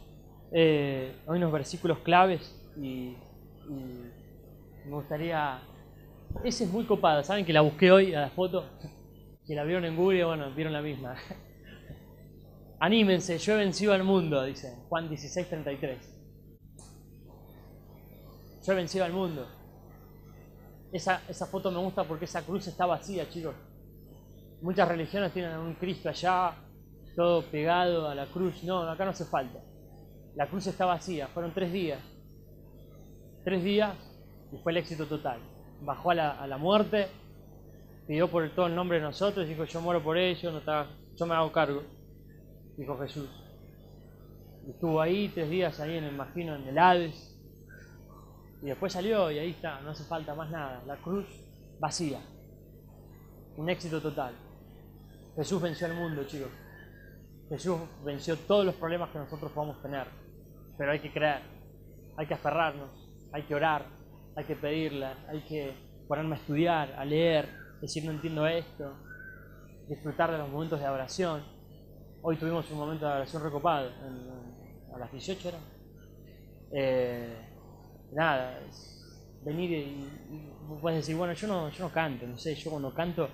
[0.53, 3.17] eh, hay unos versículos claves y,
[4.87, 5.61] me gustaría...
[6.45, 8.65] Ese es muy copado, ¿saben que la busqué hoy a la foto?
[9.47, 11.17] que la vieron en Google, bueno, vieron la misma.
[12.81, 16.15] Anímense, yo he vencido al mundo, dice Juan 16, 33.
[18.67, 19.47] Yo he vencido al mundo.
[20.95, 23.57] Esa, esa foto me gusta porque esa cruz está vacía, chicos.
[24.63, 26.55] Muchas religiones tienen un Cristo allá,
[27.17, 28.63] todo pegado a la cruz.
[28.63, 29.59] No, acá no hace falta.
[30.37, 31.99] La cruz está vacía, fueron tres días.
[33.43, 33.97] Tres días
[34.53, 35.41] y fue el éxito total.
[35.81, 37.09] Bajó a la, a la muerte,
[38.07, 40.87] pidió por todo el nombre de nosotros, dijo yo muero por ellos, no
[41.17, 41.83] yo me hago cargo,
[42.77, 43.29] dijo Jesús.
[44.69, 47.34] estuvo ahí tres días ahí en el imagino en el Hades,
[48.65, 51.27] y después salió y ahí está, no hace falta más nada, la cruz
[51.79, 52.19] vacía,
[53.59, 54.35] un éxito total.
[55.37, 56.49] Jesús venció al mundo, chicos.
[57.51, 60.07] Jesús venció todos los problemas que nosotros podamos tener,
[60.79, 61.43] pero hay que creer,
[62.17, 62.89] hay que aferrarnos,
[63.35, 63.85] hay que orar,
[64.35, 65.75] hay que pedirla, hay que
[66.09, 67.47] ponerme a estudiar, a leer,
[67.83, 68.95] decir no entiendo esto,
[69.91, 71.43] disfrutar de los momentos de oración.
[72.23, 73.91] Hoy tuvimos un momento de oración recopado,
[74.95, 75.59] a las 18 era.
[76.73, 77.54] Eh,
[78.15, 78.61] nada,
[79.45, 80.51] venir y,
[80.81, 83.29] puedes decir, bueno, yo no, yo no canto, no sé, yo cuando canto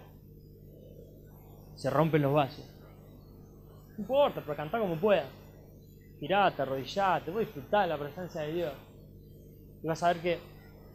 [1.76, 2.64] se rompen los vasos.
[3.96, 5.26] No importa, pero cantar como puedas.
[6.18, 8.72] Tirate, arrodillate, voy a disfrutar la presencia de Dios.
[9.82, 10.38] Y vas a ver que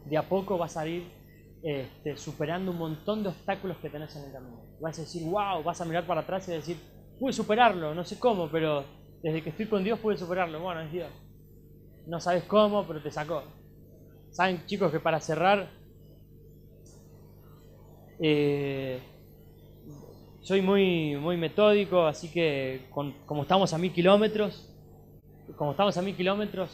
[0.04, 1.10] de a poco vas a ir
[1.62, 4.62] este, superando un montón de obstáculos que tenés en el camino.
[4.80, 6.76] Vas a decir, wow, vas a mirar para atrás y decir,
[7.18, 8.84] pude superarlo, no sé cómo, pero
[9.22, 10.60] desde que estoy con Dios pude superarlo.
[10.60, 11.10] Bueno, es Dios.
[12.06, 13.42] No sabes cómo, pero te sacó.
[14.36, 15.70] Saben, chicos, que para cerrar,
[18.20, 19.00] eh,
[20.42, 24.70] soy muy, muy metódico, así que como estamos a mil kilómetros,
[25.56, 26.68] como estamos a mil kilómetros,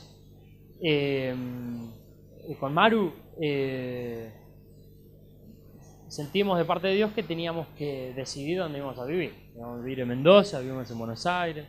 [0.82, 1.36] eh,
[2.58, 4.32] con Maru, eh,
[6.08, 9.34] sentimos de parte de Dios que teníamos que decidir dónde íbamos a vivir.
[9.54, 11.68] Íbamos a vivir en Mendoza, vivimos en Buenos Aires.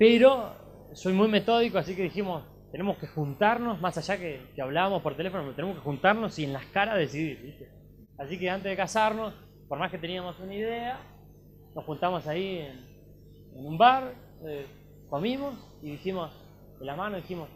[0.00, 0.52] Pero
[0.94, 5.52] soy muy metódico, así que dijimos, tenemos que juntarnos, más allá que, hablábamos por teléfono,
[5.52, 7.68] tenemos que juntarnos y en las caras decidir.
[8.18, 9.34] Así que antes de casarnos,
[9.68, 10.98] por más que teníamos una idea,
[11.74, 12.92] nos juntamos ahí en,
[13.54, 14.14] un bar,
[14.46, 14.66] eh,
[15.08, 16.32] comimos y dijimos,
[16.80, 17.48] de la mano dijimos,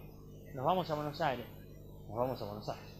[0.54, 1.46] nos vamos a Buenos Aires.
[2.06, 2.96] Nos vamos a Buenos Aires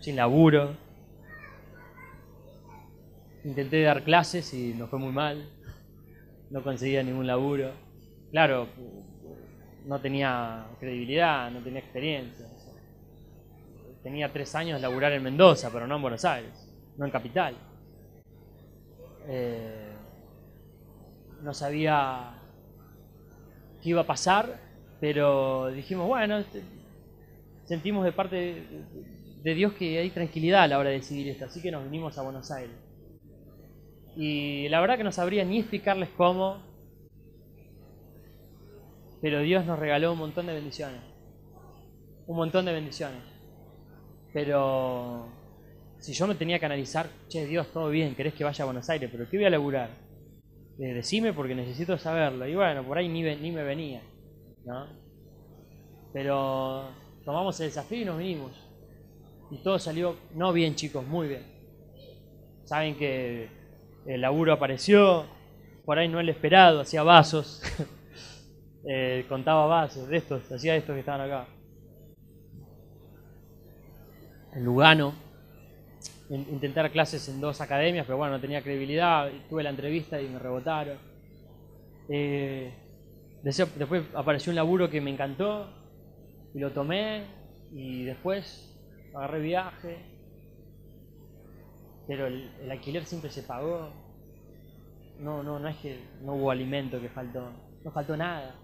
[0.00, 0.76] sin laburo.
[3.44, 5.48] Intenté dar clases y no fue muy mal.
[6.50, 7.72] No conseguía ningún laburo.
[8.30, 8.68] Claro,
[9.86, 12.46] no tenía credibilidad, no tenía experiencia.
[14.02, 16.52] tenía tres años laburar en Mendoza, pero no en Buenos Aires,
[16.96, 17.54] no en Capital.
[19.28, 19.92] Eh,
[21.42, 22.34] no sabía
[23.82, 24.58] qué iba a pasar,
[25.00, 26.62] pero dijimos, bueno, este,
[27.64, 28.66] sentimos de parte
[29.42, 32.18] de Dios que hay tranquilidad a la hora de decidir esto, así que nos vinimos
[32.18, 32.76] a Buenos Aires.
[34.16, 36.62] Y la verdad que no sabría ni explicarles cómo,
[39.20, 41.00] pero Dios nos regaló un montón de bendiciones.
[42.26, 43.22] Un montón de bendiciones.
[44.32, 45.28] Pero
[45.98, 48.88] si yo me tenía que analizar, che, Dios, todo bien, querés que vaya a Buenos
[48.88, 49.90] Aires, pero ¿qué voy a laburar?
[50.78, 52.46] Eh, decime porque necesito saberlo.
[52.46, 54.02] Y bueno, por ahí ni, me venía.
[54.64, 54.86] ¿no?
[56.12, 56.88] Pero
[57.24, 58.52] tomamos el desafío y nos vinimos.
[59.50, 61.44] Y todo salió, no bien chicos, muy bien.
[62.64, 63.48] Saben que
[64.06, 65.26] el laburo apareció,
[65.84, 67.62] por ahí no el esperado, hacía vasos,
[68.84, 71.46] eh, contaba vasos, de estos, hacía estos que estaban acá.
[74.52, 75.14] En Lugano,
[76.30, 80.28] intenté dar clases en dos academias, pero bueno, no tenía credibilidad, tuve la entrevista y
[80.28, 80.98] me rebotaron.
[82.08, 82.72] Eh,
[83.42, 85.68] después apareció un laburo que me encantó
[86.54, 87.24] y lo tomé
[87.72, 88.66] y después
[89.14, 89.98] agarré viaje,
[92.06, 93.90] pero el, alquiler siempre se pagó.
[95.18, 97.52] No, no, no es que no hubo alimento que faltó,
[97.84, 98.54] no faltó nada.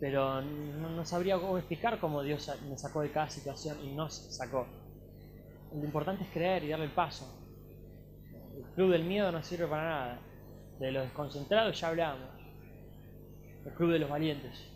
[0.00, 4.66] Pero no, sabría cómo explicar cómo Dios me sacó de cada situación y nos sacó.
[5.72, 7.26] Lo importante es creer y darle el paso.
[8.56, 10.20] El club del miedo no sirve para nada.
[10.78, 12.28] De los desconcentrados ya hablamos.
[13.66, 14.70] El club de los valientes.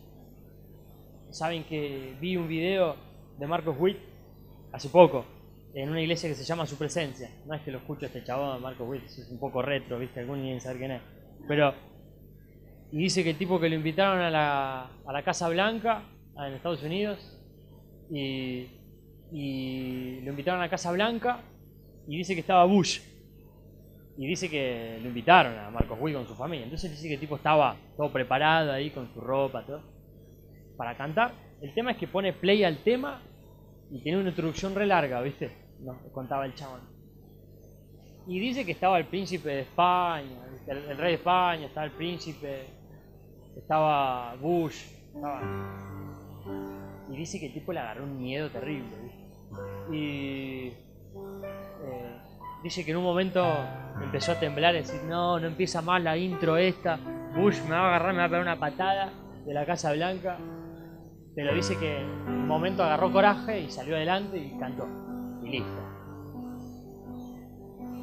[1.31, 2.97] Saben que vi un video
[3.39, 3.99] de Marcos Witt
[4.73, 5.25] hace poco,
[5.75, 7.31] en una iglesia que se llama Su Presencia.
[7.47, 10.21] No es que lo escucho este chabón, Marco Wills, es un poco retro, ¿viste?
[10.21, 11.03] Algún ni saber quién es.
[11.49, 11.73] Pero,
[12.93, 16.03] y dice que el tipo que lo invitaron a la, a la Casa Blanca,
[16.37, 17.19] en Estados Unidos,
[18.11, 18.67] y,
[19.33, 21.41] y lo invitaron a la Casa Blanca,
[22.07, 23.01] y dice que estaba Bush.
[24.19, 26.65] Y dice que lo invitaron a Marcos Witt con su familia.
[26.65, 29.81] Entonces dice que el tipo estaba todo preparado ahí con su ropa, todo,
[30.77, 31.33] para cantar.
[31.63, 33.23] El tema es que pone play al tema
[33.91, 35.51] y tiene una introducción re larga, ¿viste?
[35.81, 36.81] No, contaba el chabón.
[38.27, 42.67] Y dice que estaba el príncipe de España, el, rey de España, estaba el príncipe,
[43.57, 44.85] estaba Bush,
[47.11, 48.97] Y dice que el tipo le agarró un miedo terrible.
[49.91, 52.19] Y eh,
[52.63, 53.45] dice que en un momento
[54.03, 56.99] empezó a temblar y decir, no, no empieza más la intro esta,
[57.35, 59.13] Bush me va a agarrar, me va a pegar una patada
[59.45, 60.39] de la Casa Blanca
[61.35, 64.87] pero dice que en un momento agarró coraje y salió adelante y cantó.
[65.43, 65.83] Y listo.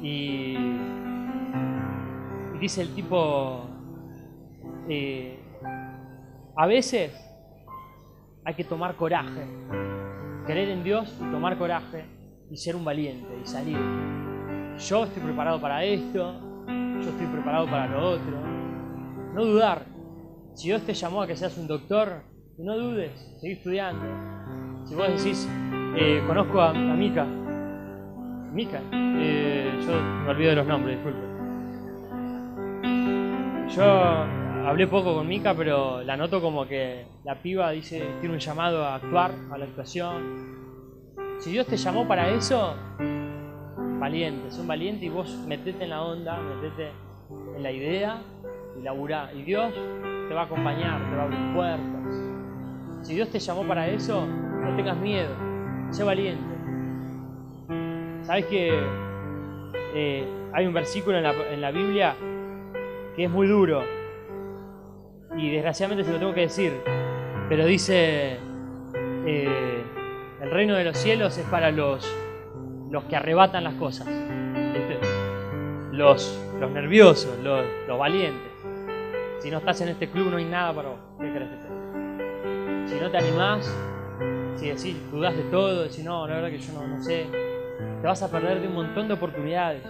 [0.02, 0.56] Y,
[2.58, 3.66] dice el tipo,
[4.88, 5.39] eh,
[6.60, 7.10] a veces
[8.44, 9.46] hay que tomar coraje,
[10.44, 12.04] creer en Dios y tomar coraje
[12.50, 13.78] y ser un valiente y salir.
[14.76, 16.38] Yo estoy preparado para esto,
[16.68, 18.42] yo estoy preparado para lo otro.
[19.32, 19.86] No dudar.
[20.52, 22.24] Si Dios te llamó a que seas un doctor,
[22.58, 24.04] no dudes, seguí estudiando.
[24.84, 25.48] Si vos decís,
[25.96, 27.24] eh, conozco a, a Mika,
[28.52, 31.26] Mika, eh, yo me olvido de los nombres, disculpe.
[33.74, 38.40] Yo hablé poco con Mika, pero la noto como que la piba dice, tiene un
[38.40, 40.50] llamado a actuar, a la actuación.
[41.38, 42.74] Si Dios te llamó para eso,
[43.98, 46.90] valiente, son valiente y vos metete en la onda, metete
[47.56, 48.22] en la idea
[48.78, 49.30] y laburá.
[49.34, 49.72] Y Dios
[50.28, 53.06] te va a acompañar, te va a abrir puertas.
[53.06, 55.34] Si Dios te llamó para eso, no tengas miedo,
[55.90, 56.44] sé valiente.
[58.22, 58.78] Sabes que
[59.94, 62.14] eh, hay un versículo en la, Biblia
[63.16, 63.82] que es muy duro
[65.36, 66.72] y desgraciadamente se lo tengo que decir,
[67.48, 68.38] pero dice,
[69.26, 69.82] eh,
[70.40, 72.10] el reino de los cielos es para los,
[72.90, 74.08] los que arrebatan las cosas,
[75.92, 78.50] los, los nerviosos, los, los valientes.
[79.40, 80.98] Si no estás en este club no hay nada para vos.
[81.18, 81.60] ¿Qué crees que
[82.90, 83.72] si no te animás,
[84.56, 87.26] si decís, dudás de todo, decís, no, la verdad que yo no, sé,
[88.00, 89.84] te vas a perder de un montón de oportunidades.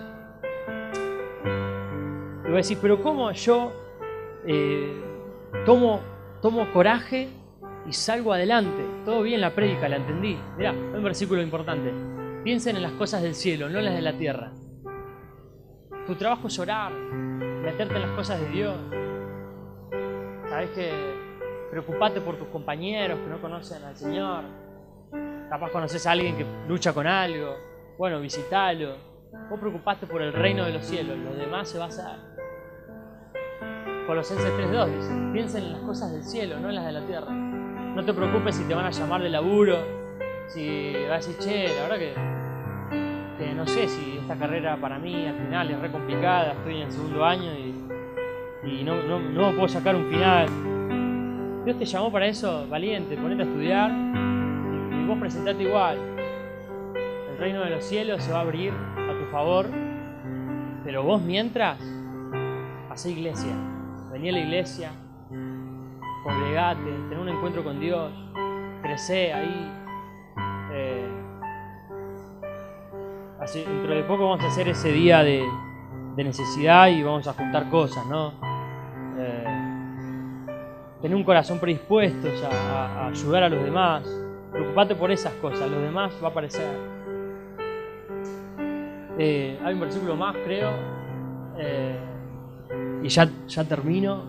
[1.44, 3.72] Y voy a decir, pero ¿cómo yo
[4.46, 5.09] eh,
[5.64, 6.00] tomo,
[6.42, 7.28] tomo coraje
[7.86, 8.84] y salgo adelante?
[9.04, 10.38] Todo bien la prédica, la entendí.
[10.56, 11.92] Mirá, un versículo importante.
[12.44, 14.52] Piensen en las cosas del cielo, no en las de la tierra.
[16.06, 18.76] Tu trabajo es orar, meterte en las cosas de Dios.
[20.48, 20.90] Sabes que
[21.70, 24.42] Preocupate por tus compañeros que no conocen al Señor.
[25.48, 27.54] Capaz conoces a alguien que lucha con algo.
[27.96, 28.96] Bueno, visitalo.
[29.48, 32.29] Vos preocupate por el reino de los cielos, lo demás se va a hacer.
[34.10, 37.30] Colosenses 3.2 dice, piensen en las cosas del cielo, no en las de la tierra.
[37.30, 39.76] No te preocupes si te van a llamar de laburo,
[40.48, 41.96] si va a decir, che, la verdad
[43.38, 46.82] que, no sé si esta carrera para mí al final es re complicada, estoy en
[46.82, 47.52] el segundo año
[48.64, 50.48] y, no, no, puedo sacar un final.
[51.64, 55.98] Dios te llamó para eso, valiente, ponete a estudiar y, vos presentate igual.
[57.30, 59.68] El reino de los cielos se va a abrir a tu favor,
[60.82, 61.80] pero vos mientras,
[62.90, 63.54] hacé iglesia,
[64.20, 64.90] vení a la iglesia,
[66.22, 68.12] congregate, tener un encuentro con Dios,
[68.82, 69.72] crecé ahí.
[70.72, 71.08] Eh,
[73.40, 75.46] así, dentro de poco vamos a hacer ese día de,
[76.16, 78.34] necesidad y vamos a juntar cosas, ¿no?
[79.16, 79.44] Eh,
[81.00, 84.02] tener un corazón predispuesto a, a, ayudar a los demás.
[84.52, 86.68] Preocupate por esas cosas, los demás va a aparecer.
[89.18, 90.70] Eh, hay un versículo más, creo.
[91.56, 92.09] Eh,
[93.02, 94.28] y ya, ya termino.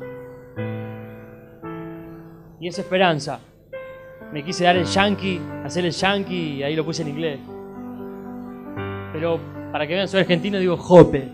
[2.59, 3.39] Y es esperanza.
[4.31, 7.39] Me quise dar el yankee, hacer el yankee y ahí lo puse en inglés.
[9.13, 9.39] Pero
[9.71, 11.27] para que vean, soy argentino, digo jope.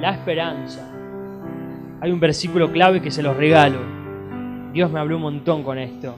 [0.00, 0.88] La esperanza.
[2.00, 3.78] Hay un versículo clave que se los regalo.
[4.72, 6.16] Dios me habló un montón con esto.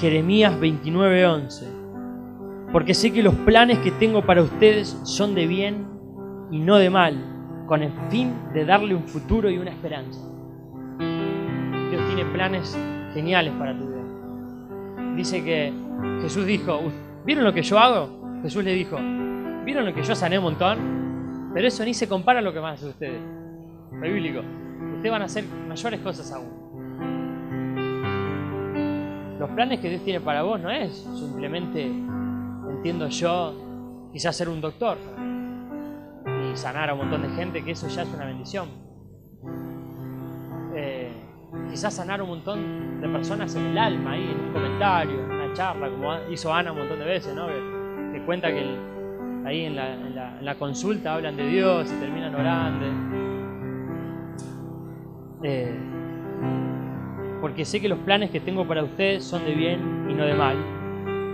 [0.00, 1.77] Jeremías 29:11.
[2.72, 5.86] Porque sé que los planes que tengo para ustedes son de bien
[6.50, 10.20] y no de mal, con el fin de darle un futuro y una esperanza.
[10.98, 12.78] Dios tiene planes
[13.14, 15.14] geniales para tu vida.
[15.16, 15.72] Dice que
[16.22, 16.80] Jesús dijo,
[17.24, 18.40] ¿vieron lo que yo hago?
[18.42, 18.96] Jesús le dijo,
[19.64, 21.50] ¿vieron lo que yo sané un montón?
[21.54, 23.20] Pero eso ni se compara a lo que van a hacer ustedes.
[23.92, 24.40] Es bíblico.
[24.94, 26.68] Ustedes van a hacer mayores cosas aún.
[29.38, 31.90] Los planes que Dios tiene para vos no es simplemente,
[32.78, 34.96] entiendo yo, quizás ser un doctor
[36.52, 38.68] y sanar a un montón de gente, que eso ya es una bendición.
[40.76, 41.10] Eh,
[41.70, 45.30] quizás sanar a un montón de personas en el alma, ahí en un comentario, en
[45.30, 47.48] una charla, como hizo Ana un montón de veces, ¿no?
[47.48, 48.64] que, cuenta que
[49.44, 52.86] ahí en la, en, la, en la, consulta hablan de Dios y terminan orando.
[55.42, 55.76] Eh,
[57.40, 60.34] porque sé que los planes que tengo para ustedes son de bien y no de
[60.34, 60.77] mal,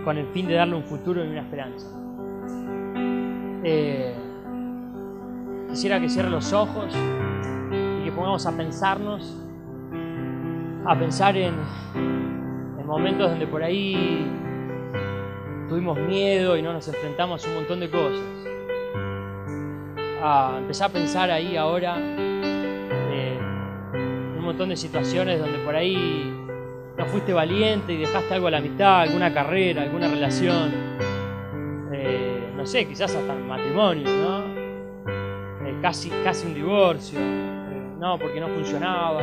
[0.05, 1.87] con el fin de darle un futuro y una esperanza.
[3.65, 4.15] Eh,
[5.71, 6.95] quisiera que cierre los ojos
[8.01, 9.37] y que pongamos a pensarnos,
[10.85, 11.55] a pensar en,
[12.79, 14.27] en momentos donde por ahí
[15.69, 18.21] tuvimos miedo y no nos enfrentamos a un montón de cosas.
[20.23, 23.39] A empezar a pensar ahí ahora eh,
[24.37, 26.34] un montón de situaciones donde por ahí
[26.97, 30.73] no fuiste valiente y dejaste algo a la mitad, alguna carrera, alguna relación.
[31.93, 34.45] Eh, no sé, quizás hasta el matrimonio, ¿no?
[35.67, 37.19] Eh, casi, casi un divorcio.
[37.99, 39.23] no, porque no funcionaba.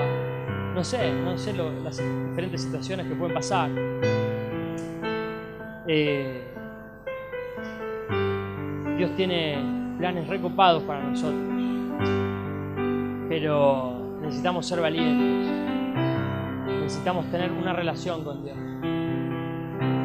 [0.73, 1.97] No sé, no sé lo, las
[2.29, 3.69] diferentes situaciones que pueden pasar.
[5.87, 6.41] Eh,
[8.97, 9.57] Dios tiene
[9.97, 11.41] planes recopados para nosotros,
[13.27, 15.70] pero necesitamos ser valientes,
[16.91, 18.57] necesitamos tener una relación con Dios.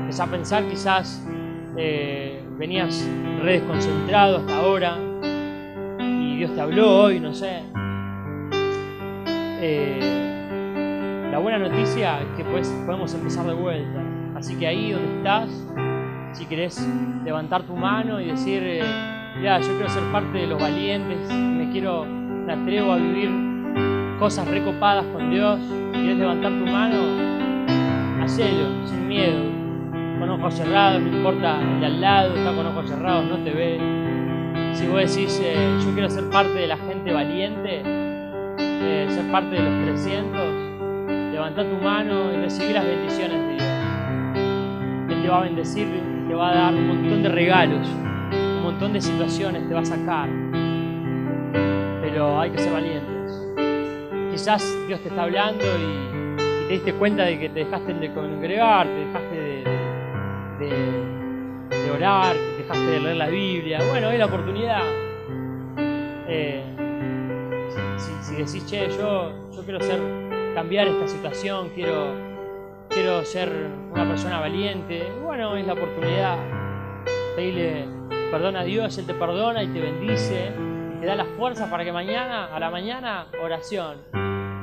[0.08, 1.20] Es a pensar quizás
[1.76, 3.04] eh, venías
[3.42, 4.96] re desconcentrado hasta ahora
[5.98, 7.64] y Dios te habló hoy, no sé.
[9.60, 14.00] Eh, la buena noticia es que pues, podemos empezar de vuelta.
[14.36, 15.50] Así que ahí donde estás,
[16.34, 16.88] si querés
[17.24, 18.84] levantar tu mano y decir, eh,
[19.38, 23.45] mira, yo quiero ser parte de los valientes, me quiero, me atrevo a vivir
[24.18, 25.60] cosas recopadas con Dios,
[25.92, 26.96] quieres levantar tu mano,
[28.22, 29.42] hacelo, sin miedo,
[30.18, 33.50] con ojos cerrados, no importa el de al lado, está con ojos cerrados, no te
[33.50, 33.78] ve.
[34.74, 37.82] Si vos decís, eh, yo quiero ser parte de la gente valiente,
[38.58, 45.10] eh, ser parte de los 300, levanta tu mano y recibí las bendiciones de Dios.
[45.10, 45.88] Él te va a bendecir,
[46.28, 47.86] te va a dar un montón de regalos,
[48.32, 50.28] un montón de situaciones, te va a sacar.
[52.00, 53.15] Pero hay que ser valientes.
[54.36, 58.86] Quizás Dios te está hablando y, te diste cuenta de que te dejaste de congregar,
[58.86, 59.64] te dejaste
[60.58, 63.78] de, orar, te dejaste de leer la Biblia.
[63.88, 64.82] Bueno, es la oportunidad.
[66.28, 66.62] Eh,
[67.96, 70.02] si, si, decís, che, yo, yo quiero ser,
[70.54, 72.12] cambiar esta situación, quiero
[72.90, 73.50] quiero ser
[73.90, 76.36] una persona valiente, bueno, es la oportunidad.
[77.36, 77.86] Pedirle
[78.30, 80.52] perdón a Dios, Él te perdona y te bendice
[81.00, 83.96] te da las fuerzas para que mañana, a la mañana, oración.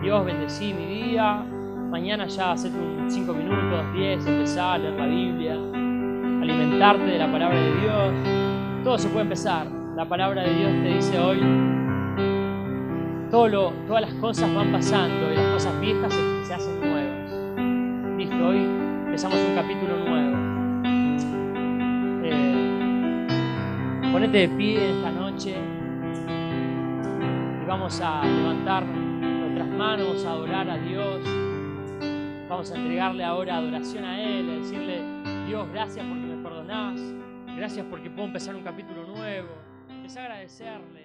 [0.01, 1.43] Dios, bendecí mi día.
[1.89, 2.71] Mañana ya hacer
[3.07, 8.83] 5 minutos, 10, empezar a leer la Biblia, alimentarte de la palabra de Dios.
[8.83, 9.67] Todo se puede empezar.
[9.95, 11.39] La palabra de Dios te dice hoy,
[13.29, 16.11] todo lo, todas las cosas van pasando y las cosas viejas
[16.47, 18.17] se, hacen nuevas.
[18.17, 18.57] Listo, hoy
[19.05, 20.37] empezamos un capítulo nuevo.
[22.23, 23.27] Eh,
[24.11, 25.72] ponete de pie esta noche
[27.73, 31.23] vamos a levantar nuestras manos, a adorar a Dios.
[32.47, 35.01] Vamos a entregarle ahora adoración a Él, a decirle,
[35.47, 37.01] Dios, gracias porque me perdonás,
[37.55, 39.49] gracias porque puedo empezar un capítulo nuevo.
[40.05, 41.02] Es agradecerle